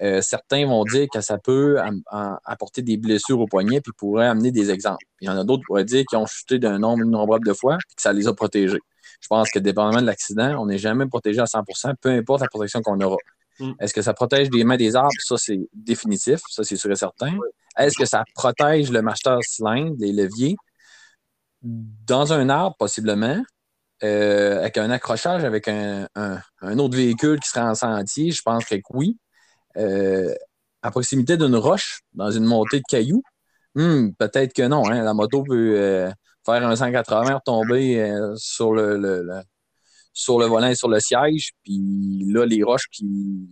euh, 0.00 0.20
certains 0.20 0.66
vont 0.66 0.84
dire 0.84 1.06
que 1.12 1.20
ça 1.20 1.38
peut 1.38 1.78
apporter 2.44 2.82
des 2.82 2.96
blessures 2.96 3.38
au 3.40 3.46
poignet 3.46 3.80
puis 3.80 3.92
pourrait 3.96 4.26
amener 4.26 4.50
des 4.50 4.70
exemples. 4.70 5.04
il 5.20 5.26
y 5.26 5.30
en 5.30 5.36
a 5.36 5.44
d'autres 5.44 5.62
qui 5.62 5.66
pourraient 5.66 5.84
dire 5.84 6.04
qu'ils 6.08 6.18
ont 6.18 6.26
chuté 6.26 6.58
d'un 6.58 6.78
nombre 6.78 7.04
innombrable 7.04 7.46
de 7.46 7.52
fois 7.52 7.74
et 7.74 7.94
que 7.94 8.02
ça 8.02 8.12
les 8.12 8.26
a 8.26 8.32
protégés. 8.32 8.80
Je 9.20 9.28
pense 9.28 9.50
que 9.50 9.58
dépendamment 9.58 10.00
de 10.00 10.06
l'accident, 10.06 10.60
on 10.60 10.66
n'est 10.66 10.78
jamais 10.78 11.06
protégé 11.06 11.40
à 11.40 11.44
100% 11.44 11.94
peu 12.00 12.08
importe 12.10 12.40
la 12.40 12.48
protection 12.48 12.80
qu'on 12.80 13.00
aura. 13.00 13.18
Mm. 13.60 13.72
Est-ce 13.80 13.92
que 13.94 14.02
ça 14.02 14.14
protège 14.14 14.50
des 14.50 14.64
mains 14.64 14.76
des 14.76 14.96
arbres? 14.96 15.12
Ça, 15.18 15.36
c'est 15.36 15.60
définitif. 15.74 16.40
Ça, 16.48 16.64
c'est 16.64 16.76
sûr 16.76 16.90
et 16.90 16.96
certain. 16.96 17.36
Est-ce 17.78 17.96
que 17.96 18.06
ça 18.06 18.24
protège 18.34 18.90
le 18.90 19.02
master 19.02 19.38
cylindre, 19.42 19.94
les 19.98 20.12
leviers? 20.12 20.56
dans 21.62 22.32
un 22.32 22.48
arbre, 22.48 22.76
possiblement, 22.76 23.40
euh, 24.02 24.60
avec 24.60 24.78
un 24.78 24.90
accrochage 24.90 25.44
avec 25.44 25.68
un, 25.68 26.08
autre 26.78 26.96
véhicule 26.96 27.38
qui 27.38 27.48
serait 27.48 27.60
en 27.60 27.74
sentier, 27.74 28.32
je 28.32 28.42
pense 28.42 28.64
que 28.64 28.74
oui. 28.90 29.16
Euh, 29.76 30.34
à 30.82 30.90
proximité 30.90 31.36
d'une 31.36 31.56
roche, 31.56 32.00
dans 32.12 32.30
une 32.30 32.44
montée 32.44 32.78
de 32.78 32.84
cailloux, 32.88 33.22
hmm, 33.74 34.10
peut-être 34.18 34.52
que 34.52 34.62
non. 34.62 34.88
Hein. 34.90 35.02
la 35.02 35.14
moto 35.14 35.42
peut 35.44 35.74
euh, 35.76 36.10
faire 36.44 36.66
un 36.66 36.74
180 36.74 37.40
tomber 37.44 38.16
sur 38.36 38.72
le, 38.72 39.42
sur 40.12 40.38
le 40.38 40.46
volant 40.46 40.68
et 40.68 40.74
sur 40.74 40.88
le 40.88 40.98
siège, 41.00 41.52
puis 41.62 42.24
là, 42.26 42.44
les 42.44 42.62
roches 42.62 42.88
qui 42.90 43.48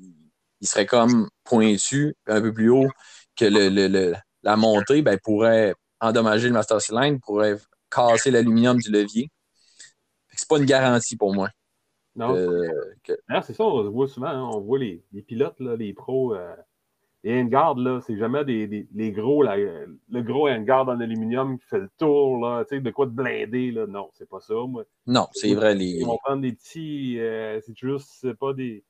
seraient 0.63 0.87
comme 0.87 1.29
pointues 1.45 2.15
un 2.27 2.41
peu 2.41 2.53
plus 2.53 2.71
haut 2.71 2.89
que 3.37 3.45
la 4.43 4.57
montée, 4.57 5.03
ben, 5.03 5.19
pourraient 5.23 5.75
endommager 6.01 6.49
le 6.49 6.55
master 6.55 6.81
cylinder, 6.81 7.19
pourrait 7.25 7.57
casser 7.91 8.31
l'aluminium 8.31 8.79
du 8.79 8.91
levier. 8.91 9.31
C'est 10.33 10.49
pas 10.49 10.59
une 10.59 10.65
garantie 10.65 11.17
pour 11.17 11.35
moi. 11.35 11.49
Non. 12.21 13.43
c'est 13.43 13.55
ça, 13.55 13.65
on 13.65 13.91
voit 13.91 14.09
souvent, 14.09 14.27
hein. 14.27 14.51
on 14.53 14.61
voit 14.61 14.79
les, 14.79 15.03
pilotes, 15.27 15.59
les 15.61 15.95
pros, 15.95 16.35
euh, 16.35 16.55
les 17.25 17.41
handguards, 17.41 17.79
là, 17.79 18.01
c'est 18.07 18.19
jamais 18.19 18.45
des, 18.45 18.87
les 18.95 19.13
gros, 19.13 19.43
le 19.43 20.23
gros 20.23 20.49
handguard 20.49 20.89
en 20.89 21.01
aluminium 21.01 21.59
qui 21.59 21.67
fait 21.67 21.79
le 21.79 21.91
tour, 21.99 22.39
là, 22.39 22.65
de 22.71 22.91
quoi 22.91 23.07
de 23.07 23.13
blindé, 23.13 23.71
là. 23.71 23.87
Non, 23.87 24.11
c'est 24.15 24.29
pas 24.29 24.41
ça, 24.41 24.55
moi. 24.67 24.85
Non, 25.07 25.29
c'est 25.33 25.55
vrai. 25.55 25.75
Les... 25.75 25.87
Ils 25.87 26.07
vont 26.07 26.19
prendre 26.23 26.43
des 26.43 26.53
petits, 26.53 27.19
euh, 27.19 27.61
c'est 27.67 27.77
juste, 27.77 28.09
c'est 28.21 28.39
pas 28.39 28.53
des, 28.53 28.85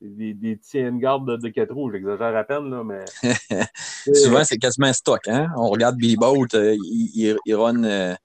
des, 0.00 0.34
des 0.34 0.56
petits 0.56 0.82
handguards 0.82 1.20
de, 1.20 1.36
de 1.36 1.48
4 1.48 1.74
roues, 1.74 1.90
j'exagère 1.90 2.36
à 2.36 2.44
peine, 2.44 2.70
là, 2.70 2.84
mais. 2.84 3.04
Souvent, 4.14 4.44
c'est 4.44 4.58
quasiment 4.58 4.92
stock, 4.92 5.26
hein. 5.28 5.48
On 5.56 5.68
regarde 5.68 5.96
Billy 5.96 6.16
Boat, 6.16 6.48
euh, 6.54 6.76
il, 6.84 7.36
il, 7.46 7.54
run 7.54 8.16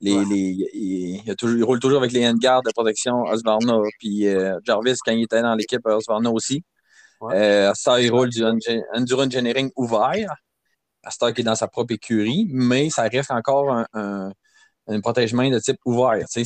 les, 0.00 0.70
il, 0.74 1.64
roule 1.64 1.80
toujours 1.80 1.98
avec 1.98 2.12
les 2.12 2.26
handguards 2.26 2.62
de 2.62 2.70
protection 2.72 3.22
Osvarna. 3.22 3.78
Puis 3.98 4.26
euh, 4.26 4.58
Jarvis, 4.64 4.96
quand 5.04 5.12
il 5.12 5.24
était 5.24 5.42
dans 5.42 5.54
l'équipe 5.54 5.84
Osvarna 5.84 6.30
aussi. 6.30 6.62
Euh, 7.22 7.72
ça, 7.74 8.00
il 8.00 8.10
roule 8.10 8.28
du 8.28 8.44
Enduro 8.44 9.22
Engineering 9.22 9.70
ouvert. 9.76 10.34
À 11.02 11.32
qui 11.32 11.40
est 11.40 11.44
dans 11.44 11.54
sa 11.54 11.68
propre 11.68 11.94
écurie, 11.94 12.48
mais 12.50 12.90
ça 12.90 13.02
reste 13.04 13.30
encore 13.30 13.70
un, 13.70 14.32
un, 14.88 15.00
protège-main 15.00 15.50
de 15.50 15.60
type 15.60 15.78
ouvert. 15.84 16.24
c'est, 16.26 16.42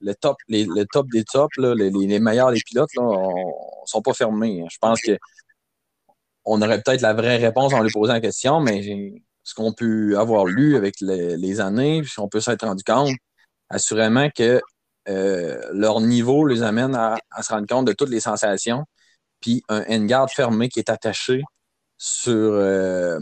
le, 0.00 0.14
top, 0.16 0.36
les, 0.48 0.64
le 0.64 0.84
top 0.84 1.06
des 1.12 1.22
tops, 1.22 1.56
les, 1.58 1.88
les, 1.90 2.18
meilleurs 2.18 2.50
des 2.50 2.60
pilotes 2.66 2.90
ne 2.96 3.02
sont 3.84 4.02
pas 4.02 4.14
fermés. 4.14 4.64
Je 4.68 4.78
pense 4.80 5.00
que 5.00 5.16
on 6.44 6.60
aurait 6.60 6.82
peut-être 6.82 7.02
la 7.02 7.12
vraie 7.12 7.36
réponse 7.36 7.72
en 7.72 7.82
lui 7.82 7.90
posant 7.92 8.14
la 8.14 8.20
question, 8.20 8.60
mais 8.60 8.82
ce 9.48 9.54
qu'on 9.54 9.72
peut 9.72 10.18
avoir 10.18 10.44
lu 10.44 10.76
avec 10.76 10.96
les, 11.00 11.60
années, 11.60 12.02
puis 12.02 12.12
on 12.18 12.28
peut 12.28 12.40
s'être 12.40 12.66
rendu 12.66 12.84
compte, 12.84 13.16
assurément 13.70 14.28
que 14.28 14.60
euh, 15.08 15.58
leur 15.72 16.02
niveau 16.02 16.46
les 16.46 16.62
amène 16.62 16.94
à, 16.94 17.16
se 17.40 17.54
rendre 17.54 17.66
compte 17.66 17.86
de 17.86 17.94
toutes 17.94 18.10
les 18.10 18.20
sensations. 18.20 18.84
Puis 19.40 19.62
un 19.70 19.84
handguard 19.88 20.28
fermé 20.30 20.68
qui 20.68 20.80
est 20.80 20.90
attaché 20.90 21.40
sur 21.96 22.34
euh, 22.34 23.18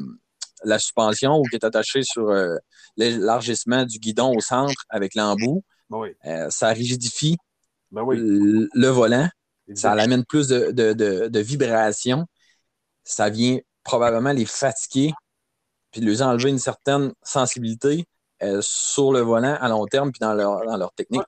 la 0.64 0.80
suspension 0.80 1.36
ou 1.36 1.44
qui 1.44 1.54
est 1.54 1.64
attaché 1.64 2.02
sur 2.02 2.28
euh, 2.28 2.56
l'élargissement 2.96 3.84
du 3.84 4.00
guidon 4.00 4.34
au 4.34 4.40
centre 4.40 4.82
avec 4.88 5.14
l'embout, 5.14 5.62
ben 5.90 6.50
ça 6.50 6.70
rigidifie 6.70 7.36
ben 7.92 8.02
le, 8.10 8.88
volant. 8.88 9.28
Ça 9.74 9.92
amène 9.92 10.24
plus 10.24 10.48
de, 10.48 10.72
de 10.72 11.38
vibrations. 11.38 12.26
Ça 13.04 13.30
vient 13.30 13.60
probablement 13.84 14.32
les 14.32 14.44
fatiguer 14.44 15.12
puis 15.96 16.04
de 16.04 16.10
lui 16.10 16.22
enlever 16.22 16.50
une 16.50 16.58
certaine 16.58 17.14
sensibilité 17.22 18.04
euh, 18.42 18.58
sur 18.60 19.14
le 19.14 19.20
volant 19.20 19.56
à 19.58 19.66
long 19.70 19.86
terme 19.86 20.12
puis 20.12 20.20
dans 20.20 20.34
leur, 20.34 20.62
dans 20.66 20.76
leur 20.76 20.92
technique. 20.92 21.22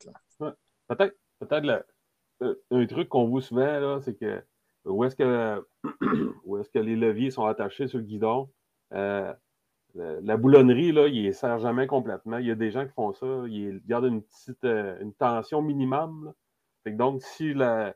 Peut-être 0.89 1.17
peut 1.39 2.43
euh, 2.43 2.55
un 2.71 2.87
truc 2.87 3.09
qu'on 3.09 3.27
voit 3.29 3.41
souvent, 3.41 3.99
c'est 4.03 4.15
que 4.15 4.43
où 4.85 5.05
est-ce 5.05 5.17
que 5.17 5.67
où 6.45 6.59
est-ce 6.59 6.69
que 6.69 6.79
les 6.79 6.97
leviers 6.97 7.31
sont 7.31 7.47
attachés 7.47 7.89
sur 7.89 7.99
le 7.99 8.05
guidon? 8.05 8.51
Euh, 8.93 9.33
la 9.95 10.37
boulonnerie, 10.37 10.93
là, 10.93 11.09
il 11.09 11.27
ne 11.27 11.33
sert 11.33 11.59
jamais 11.61 11.87
complètement. 11.87 12.37
Il 12.37 12.47
y 12.47 12.51
a 12.51 12.55
des 12.55 12.71
gens 12.71 12.87
qui 12.87 12.93
font 12.93 13.15
ça, 13.15 13.45
ils 13.49 13.81
gardent 13.87 14.05
une 14.05 14.23
petite 14.23 14.65
une 14.65 15.15
tension 15.15 15.63
minimum. 15.63 16.35
donc, 16.85 17.23
si 17.23 17.55
la, 17.55 17.95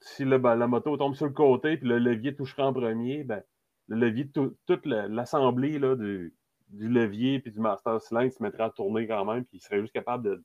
si 0.00 0.24
la 0.24 0.38
moto 0.68 0.96
tombe 0.96 1.16
sur 1.16 1.26
le 1.26 1.32
côté 1.32 1.76
puis 1.76 1.88
le 1.88 1.98
levier 1.98 2.36
touchera 2.36 2.68
en 2.68 2.72
premier, 2.72 3.24
ben, 3.24 3.42
le 3.88 3.96
levier, 3.96 4.30
toute 4.30 4.86
l'assemblée 4.86 5.78
du, 5.78 6.34
du, 6.68 6.88
levier 6.88 7.40
puis 7.40 7.52
du 7.52 7.60
master 7.60 8.00
cylindre 8.00 8.32
se 8.32 8.42
mettrait 8.42 8.64
à 8.64 8.70
tourner 8.70 9.06
quand 9.06 9.24
même, 9.24 9.44
puis 9.44 9.58
il 9.58 9.60
serait 9.60 9.80
juste 9.80 9.92
capable 9.92 10.24
de, 10.24 10.44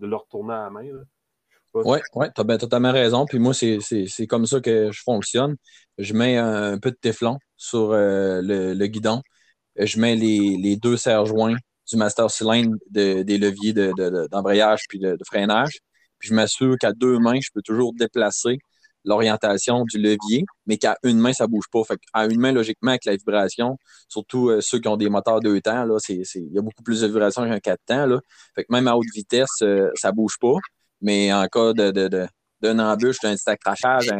de 0.00 0.06
le 0.06 0.16
retourner 0.16 0.54
à 0.54 0.64
la 0.64 0.70
main. 0.70 0.84
Oui, 1.72 1.98
ouais, 2.14 2.30
tu 2.34 2.40
as 2.40 2.58
totalement 2.58 2.92
raison. 2.92 3.26
Puis 3.26 3.38
moi, 3.38 3.54
c'est 3.54 4.26
comme 4.28 4.46
ça 4.46 4.60
que 4.60 4.90
je 4.90 5.02
fonctionne. 5.02 5.56
Je 5.98 6.14
mets 6.14 6.36
un, 6.36 6.78
peu 6.78 6.90
de 6.90 6.96
téflon 6.96 7.38
sur 7.56 7.92
euh, 7.92 8.40
le, 8.42 8.86
guidon. 8.86 9.22
Je 9.76 10.00
mets 10.00 10.16
les, 10.16 10.76
deux 10.76 10.96
serre-joints 10.96 11.56
du 11.88 11.96
master 11.96 12.30
cylindre 12.30 12.76
des 12.90 13.38
leviers 13.38 13.72
d'embrayage 13.72 14.80
de, 14.80 14.86
puis 14.88 14.98
de, 14.98 15.16
freinage. 15.24 15.78
Puis 16.18 16.30
je 16.30 16.34
m'assure 16.34 16.76
qu'à 16.78 16.92
deux 16.92 17.18
mains, 17.18 17.40
je 17.40 17.50
peux 17.54 17.62
toujours 17.62 17.94
déplacer 17.94 18.58
l'orientation 19.04 19.84
du 19.84 19.98
levier, 19.98 20.44
mais 20.66 20.76
qu'à 20.76 20.96
une 21.02 21.18
main, 21.18 21.32
ça 21.32 21.44
ne 21.44 21.48
bouge 21.50 21.66
pas. 21.72 21.82
Fait 21.84 21.98
à 22.12 22.26
une 22.26 22.40
main, 22.40 22.52
logiquement, 22.52 22.90
avec 22.90 23.04
la 23.04 23.16
vibration, 23.16 23.78
surtout 24.08 24.50
euh, 24.50 24.60
ceux 24.60 24.78
qui 24.78 24.88
ont 24.88 24.96
des 24.96 25.08
moteurs 25.08 25.40
deux 25.40 25.60
temps, 25.60 25.86
il 26.08 26.24
y 26.52 26.58
a 26.58 26.62
beaucoup 26.62 26.82
plus 26.82 27.00
de 27.00 27.06
vibration 27.06 27.48
qu'un 27.48 27.60
quatre 27.60 27.84
temps. 27.86 28.06
Là. 28.06 28.20
Fait 28.54 28.64
que 28.64 28.72
même 28.72 28.88
à 28.88 28.96
haute 28.96 29.08
vitesse, 29.14 29.62
euh, 29.62 29.90
ça 29.94 30.10
ne 30.10 30.16
bouge 30.16 30.36
pas. 30.40 30.56
Mais 31.00 31.32
en 31.32 31.46
cas 31.46 31.72
de, 31.72 31.90
de, 31.90 32.26
d'un 32.60 32.78
embûche, 32.78 33.20
d'un 33.20 33.34
petit 33.34 33.48
accrochage, 33.48 34.10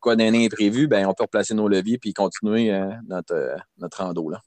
quoi 0.00 0.16
d'un 0.16 0.32
imprévu, 0.34 0.88
ben, 0.88 1.06
on 1.06 1.12
peut 1.12 1.24
replacer 1.24 1.54
nos 1.54 1.68
leviers 1.68 1.98
et 2.02 2.12
continuer 2.12 2.72
euh, 2.72 2.90
notre, 3.06 3.56
notre 3.76 4.02
rando. 4.02 4.30
Là. 4.30 4.40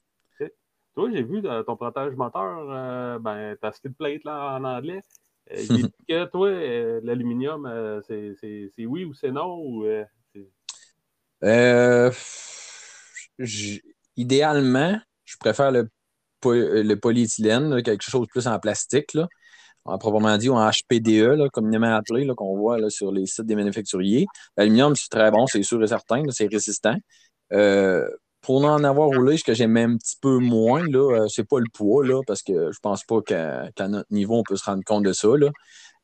toi, 0.94 1.08
j'ai 1.12 1.22
vu 1.22 1.42
ton 1.42 1.76
protège 1.76 2.16
moteur, 2.16 3.20
ben, 3.20 3.56
ta 3.60 3.70
skid 3.70 3.94
plate 3.94 4.24
là, 4.24 4.56
en 4.56 4.64
anglais. 4.64 5.00
J'ai 5.54 5.66
dit 5.66 5.92
que 6.08 6.24
toi, 6.26 6.50
l'aluminium, 7.02 8.00
c'est 8.06 8.86
oui 8.86 9.04
ou 9.04 9.14
c'est 9.14 9.30
non? 9.30 9.56
Ou, 9.58 9.86
idéalement, 14.16 14.98
je 15.24 15.36
préfère 15.38 15.70
le, 15.70 15.88
le 16.44 16.94
polyéthylène, 16.94 17.82
quelque 17.82 18.02
chose 18.02 18.22
de 18.22 18.26
plus 18.26 18.46
en 18.46 18.58
plastique. 18.58 19.14
Là 19.14 19.28
proprement 19.98 20.36
dit, 20.36 20.48
ou 20.48 20.54
en 20.54 20.70
HPDE, 20.70 21.36
là, 21.36 21.48
communément 21.48 21.94
appelé, 21.94 22.26
qu'on 22.36 22.56
voit 22.56 22.78
là, 22.78 22.90
sur 22.90 23.12
les 23.12 23.26
sites 23.26 23.46
des 23.46 23.56
manufacturiers. 23.56 24.26
L'aluminium, 24.56 24.94
c'est 24.96 25.08
très 25.08 25.30
bon, 25.30 25.46
c'est 25.46 25.62
sûr 25.62 25.82
et 25.82 25.86
certain, 25.86 26.22
c'est 26.30 26.46
résistant. 26.46 26.96
Euh, 27.52 28.08
pour 28.40 28.64
en 28.64 28.82
avoir 28.84 29.08
roulé, 29.08 29.36
ce 29.36 29.44
que 29.44 29.54
j'aime 29.54 29.76
un 29.76 29.96
petit 29.96 30.16
peu 30.20 30.38
moins, 30.38 30.84
là, 30.88 31.22
euh, 31.22 31.28
c'est 31.28 31.48
pas 31.48 31.58
le 31.58 31.68
poids, 31.72 32.06
là, 32.06 32.20
parce 32.26 32.42
que 32.42 32.72
je 32.72 32.78
pense 32.80 33.04
pas 33.04 33.20
qu'à, 33.22 33.88
notre 33.88 34.12
niveau, 34.12 34.38
on 34.38 34.42
peut 34.42 34.56
se 34.56 34.64
rendre 34.64 34.82
compte 34.84 35.04
de 35.04 35.12
ça. 35.12 35.28
Là. 35.36 35.50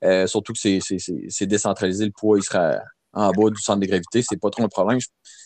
Euh, 0.04 0.26
surtout 0.26 0.52
que 0.52 0.58
c'est, 0.58 1.46
décentralisé, 1.46 2.04
le 2.04 2.12
poids, 2.12 2.38
il 2.38 2.42
sera 2.42 2.78
en 3.12 3.30
bas 3.32 3.50
du 3.50 3.60
centre 3.60 3.80
de 3.80 3.86
gravité, 3.86 4.22
c'est 4.22 4.38
pas 4.38 4.50
trop 4.50 4.64
un 4.64 4.68
problème. 4.68 4.98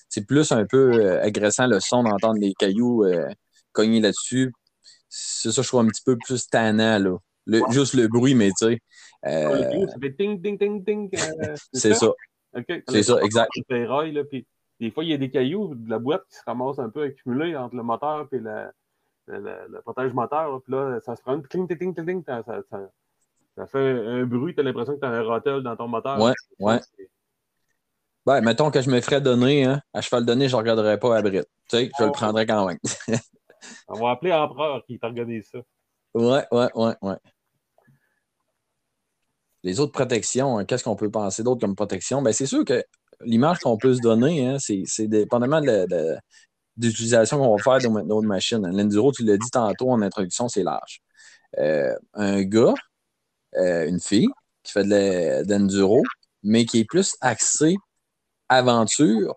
C'est 0.08 0.26
plus 0.26 0.50
un 0.50 0.66
peu 0.66 1.20
agressant 1.20 1.68
le 1.68 1.78
son 1.78 2.02
d'entendre 2.02 2.40
les 2.40 2.52
cailloux 2.54 3.04
cogner 3.72 4.00
là-dessus. 4.00 4.52
C'est 5.08 5.52
ça, 5.52 5.62
je 5.62 5.68
trouve 5.68 5.80
un 5.80 5.86
petit 5.86 6.02
peu 6.04 6.16
plus 6.16 6.48
tannant, 6.48 6.98
là 6.98 7.16
juste 7.70 7.94
le 7.94 8.08
bruit, 8.08 8.34
mais 8.34 8.50
tu 8.50 8.66
sais. 8.66 8.78
Euh, 9.26 9.86
ça 9.86 9.96
fait 10.00 10.12
ting, 10.12 10.40
ting, 10.40 10.58
ting, 10.58 10.84
ting. 10.84 11.10
Euh, 11.14 11.54
c'est 11.72 11.94
ça? 11.94 12.12
C'est 12.88 13.02
ça, 13.02 13.20
exact. 13.22 13.50
là, 13.68 14.24
puis 14.30 14.46
des 14.80 14.90
fois, 14.90 15.04
il 15.04 15.10
y 15.10 15.12
a 15.12 15.18
des 15.18 15.30
cailloux 15.30 15.74
de 15.74 15.90
la 15.90 15.98
boîte 15.98 16.24
qui 16.28 16.36
se 16.36 16.42
ramassent 16.46 16.78
un 16.78 16.88
peu 16.88 17.02
accumulés 17.02 17.54
entre 17.54 17.76
le 17.76 17.82
moteur 17.82 18.26
et 18.32 18.38
le, 18.38 18.70
le, 19.26 19.80
protège 19.82 20.12
moteur. 20.14 20.62
Puis 20.62 20.72
là, 20.72 20.98
ça 21.00 21.14
se 21.16 21.22
prend 21.22 21.38
ting, 21.42 21.68
ting, 21.68 21.94
ting, 21.94 22.24
ça, 22.24 22.42
ça, 22.42 22.62
ça, 23.56 23.66
fait 23.66 24.06
un 24.06 24.24
bruit, 24.24 24.54
tu 24.54 24.60
as 24.60 24.62
l'impression 24.62 24.94
que 24.94 25.00
tu 25.00 25.06
as 25.06 25.10
un 25.10 25.22
rotel 25.22 25.62
dans 25.62 25.76
ton 25.76 25.86
moteur. 25.86 26.18
Ouais, 26.18 26.32
ouais. 26.60 26.80
Ben, 28.24 28.40
mettons 28.40 28.70
que 28.70 28.80
je 28.80 28.90
me 28.90 29.00
ferais 29.00 29.20
donner, 29.20 29.64
hein, 29.64 29.82
à 29.92 30.00
cheval 30.00 30.24
donné, 30.24 30.48
je 30.48 30.56
ne 30.56 30.60
regarderais 30.60 30.98
pas 30.98 31.16
à 31.16 31.22
Brit. 31.22 31.42
Tu 31.68 31.76
sais, 31.76 31.90
je 31.98 32.04
le 32.04 32.12
prendrais 32.12 32.46
quand 32.46 32.66
même. 32.66 32.78
On 33.88 34.00
va 34.00 34.10
appeler 34.12 34.32
Empereur 34.32 34.82
qui 34.86 34.98
t'organise 34.98 35.48
ça. 35.50 35.58
Ouais, 36.14 36.44
ouais, 36.50 36.68
ouais, 36.74 36.94
ouais. 37.02 37.16
Les 39.62 39.78
autres 39.78 39.92
protections, 39.92 40.58
hein, 40.58 40.64
qu'est-ce 40.64 40.84
qu'on 40.84 40.96
peut 40.96 41.10
penser 41.10 41.42
d'autre 41.42 41.60
comme 41.60 41.76
protection? 41.76 42.22
Ben, 42.22 42.32
c'est 42.32 42.46
sûr 42.46 42.64
que 42.64 42.82
l'image 43.22 43.58
qu'on 43.58 43.76
peut 43.76 43.94
se 43.94 44.00
donner, 44.00 44.46
hein, 44.46 44.56
c'est 44.58 45.06
dépendamment 45.06 45.60
de, 45.60 46.16
l'utilisation 46.76 47.38
qu'on 47.38 47.56
va 47.56 47.62
faire 47.62 47.78
de 47.78 47.88
notre 47.88 48.26
machine. 48.26 48.66
L'enduro, 48.66 49.12
tu 49.12 49.24
l'as 49.24 49.36
dit 49.36 49.50
tantôt 49.50 49.90
en 49.90 50.02
introduction, 50.02 50.48
c'est 50.48 50.62
large. 50.62 51.00
Euh, 51.58 51.94
un 52.14 52.42
gars, 52.42 52.74
euh, 53.56 53.86
une 53.86 54.00
fille 54.00 54.28
qui 54.62 54.72
fait 54.72 54.84
de 54.84 55.52
l'enduro, 55.52 56.02
mais 56.42 56.64
qui 56.64 56.80
est 56.80 56.84
plus 56.84 57.16
axé 57.20 57.76
aventure 58.48 59.34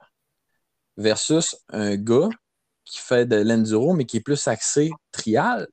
versus 0.97 1.55
un 1.69 1.95
gars 1.95 2.29
qui 2.85 2.99
fait 2.99 3.25
de 3.25 3.37
l'enduro, 3.37 3.93
mais 3.93 4.05
qui 4.05 4.17
est 4.17 4.21
plus 4.21 4.47
axé 4.47 4.91
trial, 5.11 5.67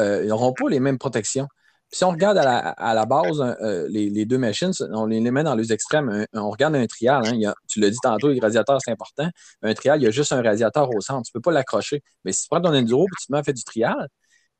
euh, 0.00 0.22
ils 0.22 0.28
n'auront 0.28 0.52
pas 0.52 0.68
les 0.68 0.80
mêmes 0.80 0.98
protections 0.98 1.48
si 1.90 2.04
on 2.04 2.10
regarde 2.10 2.36
à 2.38 2.94
la, 2.94 3.06
base 3.06 3.40
euh, 3.40 3.86
les, 3.88 4.26
deux 4.26 4.36
machines, 4.38 4.72
on 4.92 5.06
les 5.06 5.20
met 5.20 5.42
dans 5.42 5.54
les 5.54 5.72
extrêmes. 5.72 6.26
on 6.34 6.50
regarde 6.50 6.76
un 6.76 6.86
trial. 6.86 7.22
Hein, 7.26 7.54
tu 7.66 7.80
l'as 7.80 7.90
dit 7.90 7.98
tantôt, 8.02 8.28
les 8.28 8.40
radiateurs, 8.40 8.78
c'est 8.84 8.90
important. 8.90 9.28
Un 9.62 9.74
trial, 9.74 10.00
il 10.00 10.04
y 10.04 10.06
a 10.06 10.10
juste 10.10 10.32
un 10.32 10.42
radiateur 10.42 10.90
au 10.94 11.00
centre. 11.00 11.22
Tu 11.24 11.30
ne 11.34 11.38
peux 11.38 11.42
pas 11.42 11.52
l'accrocher. 11.52 12.02
Mais 12.24 12.32
si 12.32 12.42
tu 12.42 12.48
prends 12.48 12.60
ton 12.60 12.74
enduro 12.74 13.04
et 13.04 13.16
tu 13.20 13.26
te 13.26 13.32
mets 13.32 13.54
du 13.54 13.64
trial, 13.64 14.08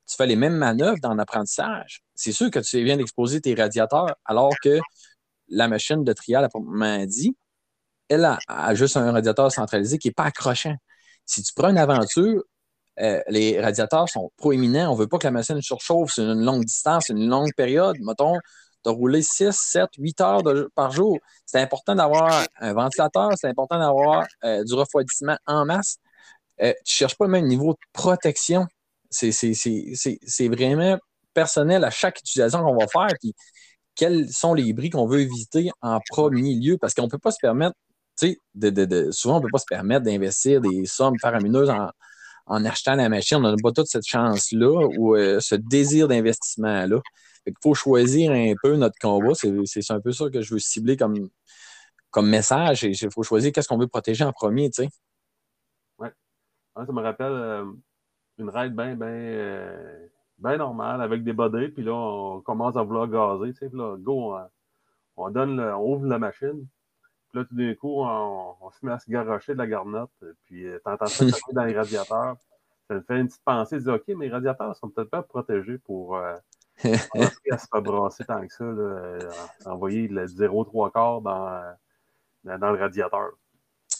tu 0.06 0.16
fais 0.16 0.26
les 0.26 0.36
mêmes 0.36 0.56
manœuvres 0.56 0.98
dans 1.02 1.14
l'apprentissage. 1.14 2.02
C'est 2.14 2.32
sûr 2.32 2.50
que 2.50 2.60
tu 2.60 2.82
viens 2.82 2.96
d'exposer 2.96 3.40
tes 3.42 3.54
radiateurs 3.54 4.14
alors 4.24 4.52
que 4.62 4.80
la 5.48 5.68
machine 5.68 6.04
de 6.04 6.12
trial, 6.14 6.44
à 6.44 6.48
proprement 6.48 7.04
dit, 7.04 7.36
elle 8.08 8.24
a, 8.24 8.74
juste 8.74 8.96
un 8.96 9.12
radiateur 9.12 9.52
centralisé 9.52 9.98
qui 9.98 10.08
n'est 10.08 10.14
pas 10.14 10.24
accrochant. 10.24 10.74
Si 11.26 11.42
tu 11.42 11.52
prends 11.54 11.68
une 11.68 11.78
aventure, 11.78 12.42
euh, 13.00 13.20
les 13.28 13.60
radiateurs 13.60 14.08
sont 14.08 14.30
proéminents. 14.36 14.90
On 14.90 14.94
ne 14.94 15.00
veut 15.00 15.06
pas 15.06 15.18
que 15.18 15.26
la 15.26 15.30
machine 15.30 15.60
surchauffe 15.62 16.12
sur 16.12 16.24
une 16.24 16.44
longue 16.44 16.64
distance, 16.64 17.08
une 17.08 17.28
longue 17.28 17.52
période. 17.56 17.96
Mettons, 18.00 18.34
tu 18.84 18.90
as 18.90 18.92
roulé 18.92 19.22
6, 19.22 19.52
7, 19.52 19.88
8 19.98 20.20
heures 20.20 20.42
par 20.74 20.90
jour. 20.90 21.18
C'est 21.46 21.60
important 21.60 21.94
d'avoir 21.94 22.44
un 22.60 22.72
ventilateur, 22.72 23.30
c'est 23.36 23.48
important 23.48 23.78
d'avoir 23.78 24.26
euh, 24.44 24.64
du 24.64 24.74
refroidissement 24.74 25.36
en 25.46 25.64
masse. 25.64 25.98
Euh, 26.60 26.72
tu 26.84 26.92
ne 26.92 26.96
cherches 26.96 27.16
pas 27.16 27.26
le 27.26 27.30
même 27.30 27.46
niveau 27.46 27.72
de 27.72 27.78
protection. 27.92 28.66
C'est 29.10 30.48
vraiment 30.48 30.98
personnel 31.34 31.84
à 31.84 31.90
chaque 31.90 32.18
utilisation 32.20 32.62
qu'on 32.62 32.76
va 32.76 32.88
faire. 32.88 33.16
Quels 33.94 34.28
sont 34.30 34.54
les 34.54 34.72
bris 34.72 34.90
qu'on 34.90 35.06
veut 35.06 35.20
éviter 35.20 35.70
en 35.82 36.00
premier 36.08 36.54
lieu? 36.54 36.78
Parce 36.78 36.94
qu'on 36.94 37.04
ne 37.04 37.08
peut 37.08 37.18
pas 37.18 37.30
se 37.30 37.38
permettre, 37.40 37.74
tu 38.18 38.30
sais, 38.30 38.38
de, 38.54 39.10
souvent, 39.12 39.36
on 39.36 39.38
ne 39.38 39.44
peut 39.44 39.50
pas 39.52 39.58
se 39.58 39.66
permettre 39.68 40.04
d'investir 40.04 40.60
des 40.60 40.84
sommes 40.84 41.18
faramineuses 41.20 41.70
en, 41.70 41.88
en 42.48 42.64
achetant 42.64 42.94
la 42.94 43.08
machine. 43.08 43.38
On 43.38 43.50
n'a 43.50 43.56
pas 43.62 43.72
toute 43.72 43.86
cette 43.86 44.06
chance-là 44.06 44.88
ou 44.98 45.14
euh, 45.14 45.40
ce 45.40 45.54
désir 45.54 46.08
d'investissement-là. 46.08 47.00
Il 47.46 47.54
faut 47.62 47.74
choisir 47.74 48.32
un 48.32 48.54
peu 48.62 48.76
notre 48.76 48.98
combat. 49.00 49.34
C'est 49.34 49.90
un 49.90 50.00
peu 50.00 50.12
ça 50.12 50.28
que 50.30 50.42
je 50.42 50.54
veux 50.54 50.58
cibler 50.58 50.96
comme, 50.96 51.28
comme 52.10 52.28
message. 52.28 52.82
Il 52.82 53.12
faut 53.12 53.22
choisir 53.22 53.52
qu'est-ce 53.52 53.68
qu'on 53.68 53.78
veut 53.78 53.86
protéger 53.86 54.24
en 54.24 54.32
premier. 54.32 54.70
Oui. 54.78 56.08
ça 56.76 56.92
me 56.92 57.02
rappelle 57.02 57.32
euh, 57.32 57.64
une 58.38 58.50
ride 58.50 58.74
bien, 58.74 58.98
euh, 59.00 60.08
normale 60.38 61.00
avec 61.00 61.24
des 61.24 61.32
bodés. 61.32 61.68
Puis 61.68 61.84
là, 61.84 61.94
on 61.94 62.40
commence 62.40 62.76
à 62.76 62.82
vouloir 62.82 63.08
gazer. 63.08 63.54
Go, 63.98 64.36
on, 65.16 65.30
donne 65.30 65.60
on 65.60 65.94
ouvre 65.94 66.06
la 66.06 66.18
machine. 66.18 66.66
Puis 67.28 67.38
là, 67.38 67.44
tout 67.44 67.54
d'un 67.54 67.74
coup, 67.74 68.02
on, 68.02 68.70
se 68.70 68.84
met 68.84 68.92
à 68.92 68.98
se 68.98 69.10
garrocher 69.10 69.52
de 69.52 69.58
la 69.58 69.66
garnotte, 69.66 70.10
puis 70.44 70.66
euh, 70.66 70.78
t'entends 70.84 71.06
ça 71.06 71.24
dans 71.52 71.64
les 71.64 71.74
radiateurs. 71.74 72.36
Ça 72.88 72.94
me 72.94 73.00
fait 73.02 73.20
une 73.20 73.28
petite 73.28 73.44
pensée, 73.44 73.76
de 73.76 73.80
dire, 73.82 73.94
OK, 73.94 74.08
mes 74.08 74.30
radiateurs 74.30 74.74
sont 74.76 74.88
peut-être 74.88 75.10
pas 75.10 75.22
protégés 75.22 75.76
pour 75.78 76.16
euh, 76.16 76.34
à 76.84 77.58
se 77.58 77.66
faire 77.70 77.82
brasser 77.82 78.24
tant 78.24 78.46
que 78.46 78.52
ça, 78.52 78.64
là, 78.64 78.70
euh, 78.72 79.30
envoyer 79.66 80.08
le 80.08 80.26
0,3 80.26 80.90
quart 80.92 81.20
dans, 81.20 81.74
dans, 82.44 82.72
le 82.72 82.78
radiateur. 82.78 83.30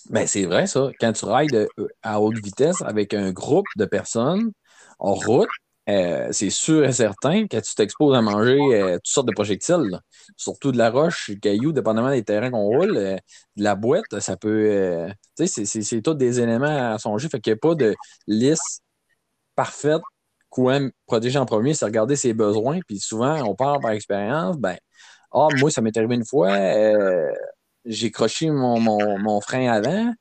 Ben, 0.08 0.26
c'est 0.26 0.46
vrai, 0.46 0.66
ça. 0.66 0.90
Quand 0.98 1.12
tu 1.12 1.26
rides 1.26 1.68
à 2.02 2.20
haute 2.20 2.38
vitesse 2.38 2.80
avec 2.80 3.12
un 3.12 3.30
groupe 3.32 3.66
de 3.76 3.84
personnes 3.84 4.52
en 4.98 5.12
route, 5.12 5.50
euh, 5.88 6.28
c'est 6.32 6.50
sûr 6.50 6.84
et 6.84 6.92
certain 6.92 7.46
que 7.46 7.56
tu 7.58 7.74
t'exposes 7.74 8.14
à 8.14 8.20
manger 8.20 8.58
euh, 8.74 8.96
toutes 8.96 9.06
sortes 9.06 9.28
de 9.28 9.32
projectiles, 9.32 10.00
surtout 10.36 10.70
de 10.70 10.76
la 10.76 10.90
roche, 10.90 11.30
du 11.30 11.40
caillou, 11.40 11.72
dépendamment 11.72 12.10
des 12.10 12.22
terrains 12.24 12.50
qu'on 12.50 12.66
roule, 12.66 12.96
euh, 12.96 13.16
de 13.56 13.62
la 13.62 13.74
boîte, 13.74 14.20
ça 14.20 14.36
peut. 14.36 15.08
tu 15.36 15.46
sais, 15.46 15.64
c'est 15.64 16.02
tous 16.02 16.14
des 16.14 16.40
éléments 16.40 16.92
à 16.94 16.98
songer. 16.98 17.28
Fait 17.28 17.40
qu'il 17.40 17.52
n'y 17.52 17.56
a 17.56 17.60
pas 17.60 17.74
de 17.74 17.94
liste 18.26 18.82
parfaite 19.56 20.02
quoi 20.50 20.78
protéger 21.06 21.38
en 21.38 21.46
premier, 21.46 21.74
c'est 21.74 21.84
regarder 21.84 22.16
ses 22.16 22.34
besoins. 22.34 22.80
Puis 22.86 23.00
souvent, 23.00 23.42
on 23.48 23.54
part 23.54 23.80
par 23.80 23.92
expérience. 23.92 24.56
Ben, 24.58 24.76
ah, 25.32 25.48
moi, 25.58 25.70
ça 25.70 25.80
m'est 25.82 25.96
arrivé 25.96 26.14
une 26.16 26.24
fois, 26.26 26.50
j'ai 27.84 28.10
croché 28.10 28.50
mon, 28.50 28.78
mon, 28.80 29.18
mon 29.18 29.40
frein 29.40 29.70
avant. 29.70 30.12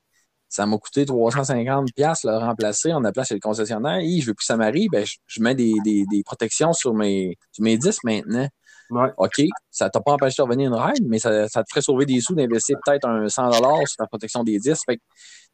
Ça 0.48 0.64
m'a 0.66 0.78
coûté 0.78 1.04
350 1.04 1.92
pièces 1.94 2.24
le 2.24 2.36
remplacer. 2.38 2.92
On 2.94 3.04
a 3.04 3.12
placé 3.12 3.34
le 3.34 3.40
concessionnaire. 3.40 3.98
Et 3.98 4.20
je 4.20 4.26
veux 4.26 4.34
plus 4.34 4.44
que 4.44 4.44
ça 4.44 4.56
m'arrive. 4.56 4.90
Ben, 4.90 5.04
je, 5.26 5.42
mets 5.42 5.54
des, 5.54 6.22
protections 6.24 6.72
sur 6.72 6.94
mes, 6.94 7.36
mes 7.58 7.76
disques 7.76 8.04
maintenant. 8.04 8.48
OK, 8.90 9.42
ça 9.70 9.86
ne 9.86 9.90
t'a 9.90 10.00
pas 10.00 10.12
empêché 10.12 10.36
de 10.38 10.42
revenir 10.42 10.72
une 10.72 10.80
ride, 10.80 11.06
mais 11.06 11.18
ça, 11.18 11.46
te 11.46 11.68
ferait 11.68 11.82
sauver 11.82 12.06
des 12.06 12.20
sous 12.20 12.34
d'investir 12.34 12.78
peut-être 12.84 13.06
un 13.06 13.28
100 13.28 13.52
sur 13.52 13.62
la 13.98 14.06
protection 14.06 14.42
des 14.44 14.58
disques. 14.58 14.88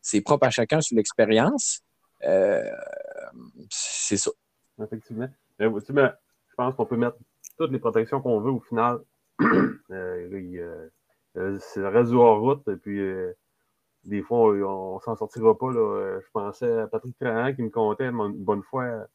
c'est 0.00 0.20
propre 0.20 0.46
à 0.46 0.50
chacun 0.50 0.80
sur 0.80 0.96
l'expérience. 0.96 1.80
Euh, 2.24 2.62
c'est 3.70 4.16
ça. 4.16 4.30
Effectivement. 4.80 5.28
je 5.59 6.54
pense 6.57 6.74
qu'on 6.76 6.87
peut 6.87 6.96
mettre 6.96 7.16
toutes 7.59 7.72
les 7.72 7.80
protections 7.80 8.20
qu'on 8.20 8.40
veut 8.40 8.52
au 8.52 8.61
final. 8.61 8.98
euh, 9.90 11.59
c'est 11.59 11.80
le 11.80 11.88
reste 11.88 12.12
route, 12.12 12.68
et 12.68 12.76
puis 12.76 13.00
des 14.05 14.23
fois, 14.23 14.53
on, 14.53 14.97
ne 14.97 15.01
s'en 15.01 15.17
sortira 15.17 15.57
pas. 15.57 15.71
Là. 15.71 16.21
Je 16.21 16.31
pensais 16.33 16.81
à 16.81 16.87
Patrick 16.87 17.17
Trahan 17.19 17.55
qui 17.55 17.62
me 17.62 17.71
comptait 17.71 18.07
une 18.07 18.45
bonne 18.45 18.62
fois. 18.62 19.07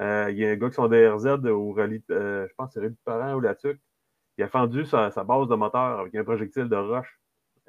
Euh, 0.00 0.30
il 0.30 0.38
y 0.38 0.44
a 0.44 0.50
un 0.50 0.56
gars 0.56 0.68
qui 0.68 0.74
sont 0.74 0.88
DRZ 0.88 1.26
au 1.46 1.72
rallye, 1.72 2.02
euh, 2.10 2.46
je 2.48 2.54
pense 2.54 2.72
c'est 2.72 2.80
Rallye 2.80 2.92
de 2.92 2.98
Parent 3.04 3.34
ou 3.34 3.40
la 3.40 3.54
TUC. 3.54 3.80
Il 4.36 4.44
a 4.44 4.48
fendu 4.48 4.84
sa, 4.84 5.08
base 5.24 5.48
de 5.48 5.54
moteur 5.54 6.00
avec 6.00 6.14
un 6.14 6.24
projectile 6.24 6.68
de 6.68 6.76
roche. 6.76 7.18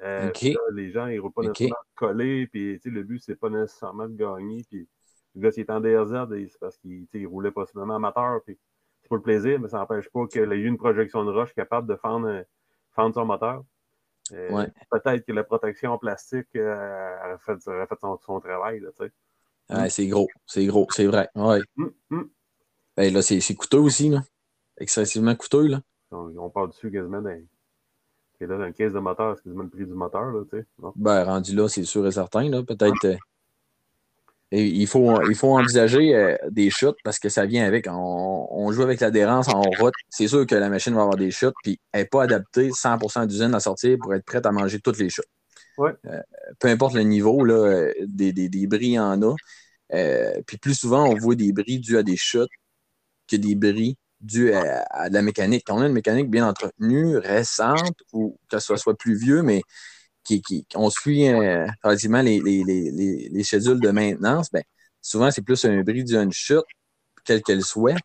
Euh, 0.02 0.30
les 0.72 0.90
gens, 0.90 1.06
ils 1.06 1.16
ne 1.16 1.20
roulent 1.20 1.32
pas 1.32 1.42
nécessairement 1.42 1.76
collés. 1.94 2.46
Puis, 2.46 2.78
le 2.84 3.02
but, 3.02 3.20
c'est 3.24 3.36
pas 3.36 3.48
nécessairement 3.48 4.06
de 4.06 4.14
gagner. 4.14 4.62
Puis, 4.68 4.86
le 5.34 5.40
gars, 5.40 5.50
s'il 5.50 5.62
est 5.62 5.70
en 5.70 5.80
DRZ, 5.80 6.28
c'est 6.28 6.60
parce 6.60 6.76
qu'il 6.76 7.26
roulait 7.26 7.50
possiblement 7.50 7.96
amateur. 7.96 8.42
Puis, 8.44 8.58
c'est 9.00 9.08
pour 9.08 9.16
le 9.16 9.22
plaisir, 9.22 9.58
mais 9.58 9.68
ça 9.68 9.78
n'empêche 9.78 10.10
pas 10.10 10.26
qu'il 10.26 10.52
ait 10.52 10.58
eu 10.58 10.66
une 10.66 10.76
projection 10.76 11.24
de 11.24 11.30
roche 11.30 11.54
capable 11.54 11.88
de 11.88 11.96
fendre, 11.96 12.44
fendre 12.92 13.14
son 13.14 13.24
moteur. 13.24 13.64
Euh, 14.32 14.66
peut-être 14.90 15.24
que 15.26 15.32
la 15.32 15.44
protection 15.44 15.92
en 15.92 15.98
plastique 15.98 16.48
euh, 16.56 17.16
aurait 17.24 17.38
fait, 17.38 17.98
son, 18.00 18.40
travail. 18.40 18.80
Là, 18.80 18.90
Ouais, 19.70 19.90
c'est 19.90 20.06
gros. 20.06 20.28
C'est 20.46 20.64
gros. 20.66 20.86
C'est 20.90 21.06
vrai. 21.06 21.28
Ouais. 21.34 21.60
Hum, 21.76 21.92
hum. 22.10 22.30
Ben, 22.96 23.12
là, 23.12 23.22
c'est 23.22 23.40
c'est 23.40 23.54
coûteux 23.54 23.78
aussi, 23.78 24.08
là. 24.08 24.22
Excessivement 24.78 25.34
coûteux, 25.34 25.66
là. 25.66 25.80
On, 26.10 26.34
on 26.38 26.50
part 26.50 26.68
dessus 26.68 26.90
quasiment 26.90 27.20
dans, 27.20 27.28
là, 27.30 28.46
dans 28.46 28.64
une 28.64 28.72
caisse 28.72 28.92
de 28.92 28.98
moteur, 28.98 29.36
c'est 29.36 29.44
quasiment 29.44 29.64
le 29.64 29.68
prix 29.68 29.86
du 29.86 29.92
moteur, 29.92 30.32
là. 30.32 30.42
Non? 30.78 30.92
Ben, 30.96 31.24
rendu 31.24 31.54
là, 31.54 31.68
c'est 31.68 31.84
sûr 31.84 32.06
et 32.06 32.12
certain, 32.12 32.48
là. 32.48 32.62
Peut-être. 32.62 33.18
Et 34.50 34.64
il, 34.64 34.86
faut, 34.86 35.22
il 35.28 35.34
faut 35.34 35.56
envisager 35.56 36.14
euh, 36.14 36.36
des 36.50 36.70
chutes 36.70 36.96
parce 37.04 37.18
que 37.18 37.28
ça 37.28 37.44
vient 37.44 37.66
avec. 37.66 37.86
On, 37.86 38.48
on 38.50 38.72
joue 38.72 38.82
avec 38.82 39.00
l'adhérence 39.00 39.48
en 39.48 39.60
route. 39.60 39.92
C'est 40.08 40.28
sûr 40.28 40.46
que 40.46 40.54
la 40.54 40.70
machine 40.70 40.94
va 40.94 41.02
avoir 41.02 41.16
des 41.16 41.30
chutes, 41.30 41.54
puis 41.62 41.78
elle 41.92 42.02
n'est 42.02 42.06
pas 42.06 42.22
adaptée 42.22 42.70
100% 42.70 43.26
d'usine 43.26 43.54
à 43.54 43.60
sortir 43.60 43.98
pour 44.00 44.14
être 44.14 44.24
prête 44.24 44.46
à 44.46 44.52
manger 44.52 44.80
toutes 44.80 44.98
les 44.98 45.10
chutes. 45.10 45.28
Ouais. 45.76 45.92
Euh, 46.06 46.20
peu 46.58 46.68
importe 46.68 46.94
le 46.94 47.02
niveau, 47.02 47.44
là, 47.44 47.54
euh, 47.54 47.92
des, 48.06 48.32
des, 48.32 48.48
des 48.48 48.66
bris, 48.66 48.98
en 48.98 49.20
a. 49.22 49.34
Euh, 49.94 50.32
puis 50.46 50.56
plus 50.56 50.74
souvent, 50.74 51.08
on 51.08 51.14
voit 51.14 51.34
des 51.34 51.52
bris 51.52 51.78
dus 51.78 51.98
à 51.98 52.02
des 52.02 52.16
chutes 52.16 52.50
que 53.30 53.36
des 53.36 53.54
bris 53.54 53.96
dus 54.20 54.52
à, 54.52 54.84
à 54.90 55.08
de 55.10 55.14
la 55.14 55.22
mécanique. 55.22 55.64
Quand 55.66 55.76
on 55.76 55.82
a 55.82 55.86
une 55.86 55.92
mécanique 55.92 56.30
bien 56.30 56.48
entretenue, 56.48 57.18
récente, 57.18 57.96
ou 58.12 58.38
que 58.50 58.58
ce 58.58 58.76
soit 58.76 58.96
plus 58.96 59.14
vieux, 59.14 59.42
mais 59.42 59.62
qui, 60.28 60.42
qui, 60.42 60.76
on 60.76 60.90
suit 60.90 61.26
euh, 61.28 61.66
relativement 61.82 62.20
les, 62.20 62.40
les, 62.40 62.62
les, 62.64 62.90
les, 62.90 63.28
les 63.30 63.42
schedules 63.42 63.80
de 63.80 63.90
maintenance, 63.90 64.50
ben, 64.52 64.62
souvent, 65.00 65.30
c'est 65.30 65.42
plus 65.42 65.64
un 65.64 65.82
bris 65.82 66.04
dû 66.04 66.16
à 66.16 66.22
une 66.22 66.32
chute, 66.32 66.64
quelle 67.24 67.42
qu'elle 67.42 67.62
soit, 67.62 67.96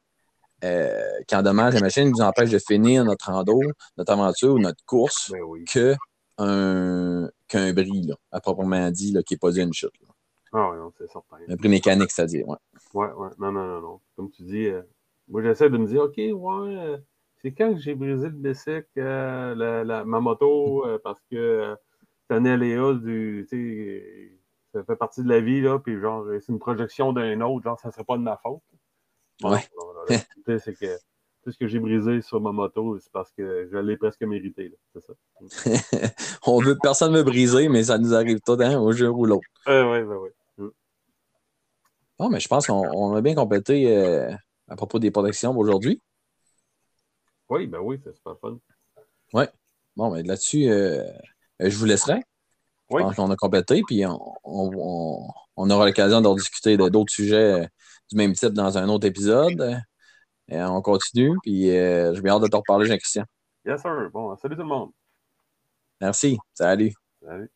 euh, 0.64 1.04
qui 1.28 1.36
endommage 1.36 1.74
la 1.74 1.82
machine, 1.82 2.10
nous 2.10 2.22
empêche 2.22 2.50
de 2.50 2.60
finir 2.60 3.04
notre 3.04 3.30
rando, 3.30 3.60
notre 3.98 4.14
aventure 4.14 4.54
ou 4.54 4.60
notre 4.60 4.84
course 4.86 5.32
Ben 5.32 5.42
oui. 5.42 5.66
que 5.66 5.96
un, 6.38 7.30
qu'un 7.48 7.74
bris, 7.74 8.04
là, 8.08 8.16
à 8.32 8.40
proprement 8.40 8.90
dit, 8.90 9.12
là, 9.12 9.22
qui 9.22 9.34
n'est 9.34 9.38
pas 9.40 9.52
dû 9.52 9.60
à 9.60 9.64
une 9.64 9.74
chute. 9.74 9.92
là. 10.02 10.08
Ah 10.54 10.70
oui, 10.72 10.78
non, 10.78 10.92
c'est 10.98 11.12
certain. 11.12 11.38
Un 11.50 11.56
bris 11.56 11.70
mécanique, 11.70 12.12
c'est-à-dire. 12.12 12.48
Ouais. 12.48 12.58
Ouais, 12.94 13.08
ouais. 13.08 13.30
Non, 13.40 13.52
non, 13.52 13.66
non, 13.66 13.82
non. 13.82 14.00
Comme 14.16 14.32
tu 14.32 14.44
dis, 14.44 14.68
euh, 14.68 14.82
moi, 15.28 15.42
j'essaie 15.42 15.70
de 15.70 15.78
me 15.78 15.88
dire, 15.88 16.04
OK, 16.04 16.16
ouais, 16.18 16.32
euh, 16.78 16.98
c'est 17.42 17.52
quand 17.52 17.74
que 17.74 17.80
j'ai 17.80 17.96
brisé 17.96 18.28
le 18.28 18.36
bicycle, 18.36 18.86
euh, 18.98 19.56
la, 19.56 19.84
la- 19.84 20.06
ma 20.06 20.20
moto, 20.22 20.86
parce 21.04 21.20
que 21.30 21.76
c'est 22.34 22.40
un 22.40 22.46
aléa 22.46 22.94
du, 22.94 23.46
tu 23.50 23.58
sais, 23.58 24.32
ça 24.74 24.84
fait 24.84 24.96
partie 24.96 25.24
de 25.24 25.30
la 25.30 25.40
vie, 25.40 25.62
là, 25.62 25.80
puis 25.80 26.00
genre, 26.00 26.26
c'est 26.42 26.52
une 26.52 26.60
projection 26.60 27.14
d'un 27.14 27.40
autre, 27.42 27.64
genre, 27.64 27.80
ça 27.80 27.92
serait 27.92 28.04
pas 28.04 28.18
de 28.18 28.24
ma 28.24 28.38
faute. 28.38 28.62
Ouais. 29.44 29.60
c'est 30.60 30.74
que 30.74 30.98
tout 31.44 31.52
ce 31.52 31.58
que 31.58 31.68
j'ai 31.68 31.80
brisé 31.80 32.22
sur 32.22 32.42
ma 32.42 32.52
moto, 32.52 32.98
c'est 33.00 33.12
parce 33.12 33.32
que 33.32 33.70
je 33.72 33.78
l'ai 33.78 33.98
presque 33.98 34.22
mérité, 34.22 34.70
là. 34.70 34.76
C'est 34.94 35.04
ça. 35.04 36.14
on 36.48 36.60
veut, 36.60 36.78
personne 36.82 37.12
ne 37.12 37.18
veut 37.18 37.24
briser, 37.24 37.70
mais 37.70 37.84
ça 37.84 37.98
nous 37.98 38.14
arrive 38.14 38.40
tout 38.42 38.58
hein, 38.60 38.80
au 38.80 38.92
jour 38.94 39.18
ou 39.18 39.26
l'autre. 39.26 39.48
Euh, 39.68 39.92
ouais, 39.92 40.04
ben, 40.04 40.16
ouais. 40.16 40.34
Bon, 42.18 42.30
mais 42.30 42.40
je 42.40 42.48
pense 42.48 42.68
qu'on 42.68 42.88
on 42.94 43.16
a 43.16 43.22
bien 43.22 43.36
complété 43.36 43.96
euh, 43.96 44.32
à 44.70 44.76
propos 44.76 45.00
des 45.00 45.12
protections 45.12 45.56
aujourd'hui. 45.58 46.00
Oui, 47.50 47.68
ben 47.68 47.80
oui, 47.80 48.00
c'est 48.04 48.16
super 48.16 48.38
fun. 48.40 48.58
Bon, 49.96 50.10
mais 50.10 50.24
là-dessus, 50.24 50.70
euh, 50.70 51.04
je 51.60 51.76
vous 51.78 51.86
laisserai. 51.86 52.22
Je 52.90 52.96
Oui. 52.96 53.02
pense 53.04 53.16
qu'on 53.16 53.32
a 53.32 53.36
complété, 53.36 53.82
puis 53.88 54.06
on, 54.06 54.20
on- 54.44 55.70
aura 55.70 55.86
l'occasion 55.86 56.22
d'en 56.22 56.36
discuter 56.36 56.78
d'autres 56.78 57.12
sujets 57.12 57.62
euh, 57.64 57.66
du 58.12 58.18
même 58.18 58.34
type 58.34 58.54
dans 58.54 58.78
un 58.78 58.88
autre 58.90 59.08
épisode. 59.08 59.60
Euh, 59.62 59.76
Et 60.50 60.62
on 60.62 60.82
continue, 60.82 61.38
puis 61.42 61.70
euh, 61.72 62.14
j'ai 62.14 62.22
bien 62.22 62.34
hâte 62.36 62.42
de 62.44 62.48
te 62.48 62.56
reparler, 62.56 62.86
Jean-Christian. 62.86 63.24
Yes, 63.66 63.82
sir. 63.82 64.10
Bon, 64.12 64.36
salut 64.36 64.56
tout 64.56 64.62
le 64.64 64.68
monde. 64.68 64.92
Merci. 66.02 66.38
Salut. 66.54 66.94
Salut. 67.26 67.50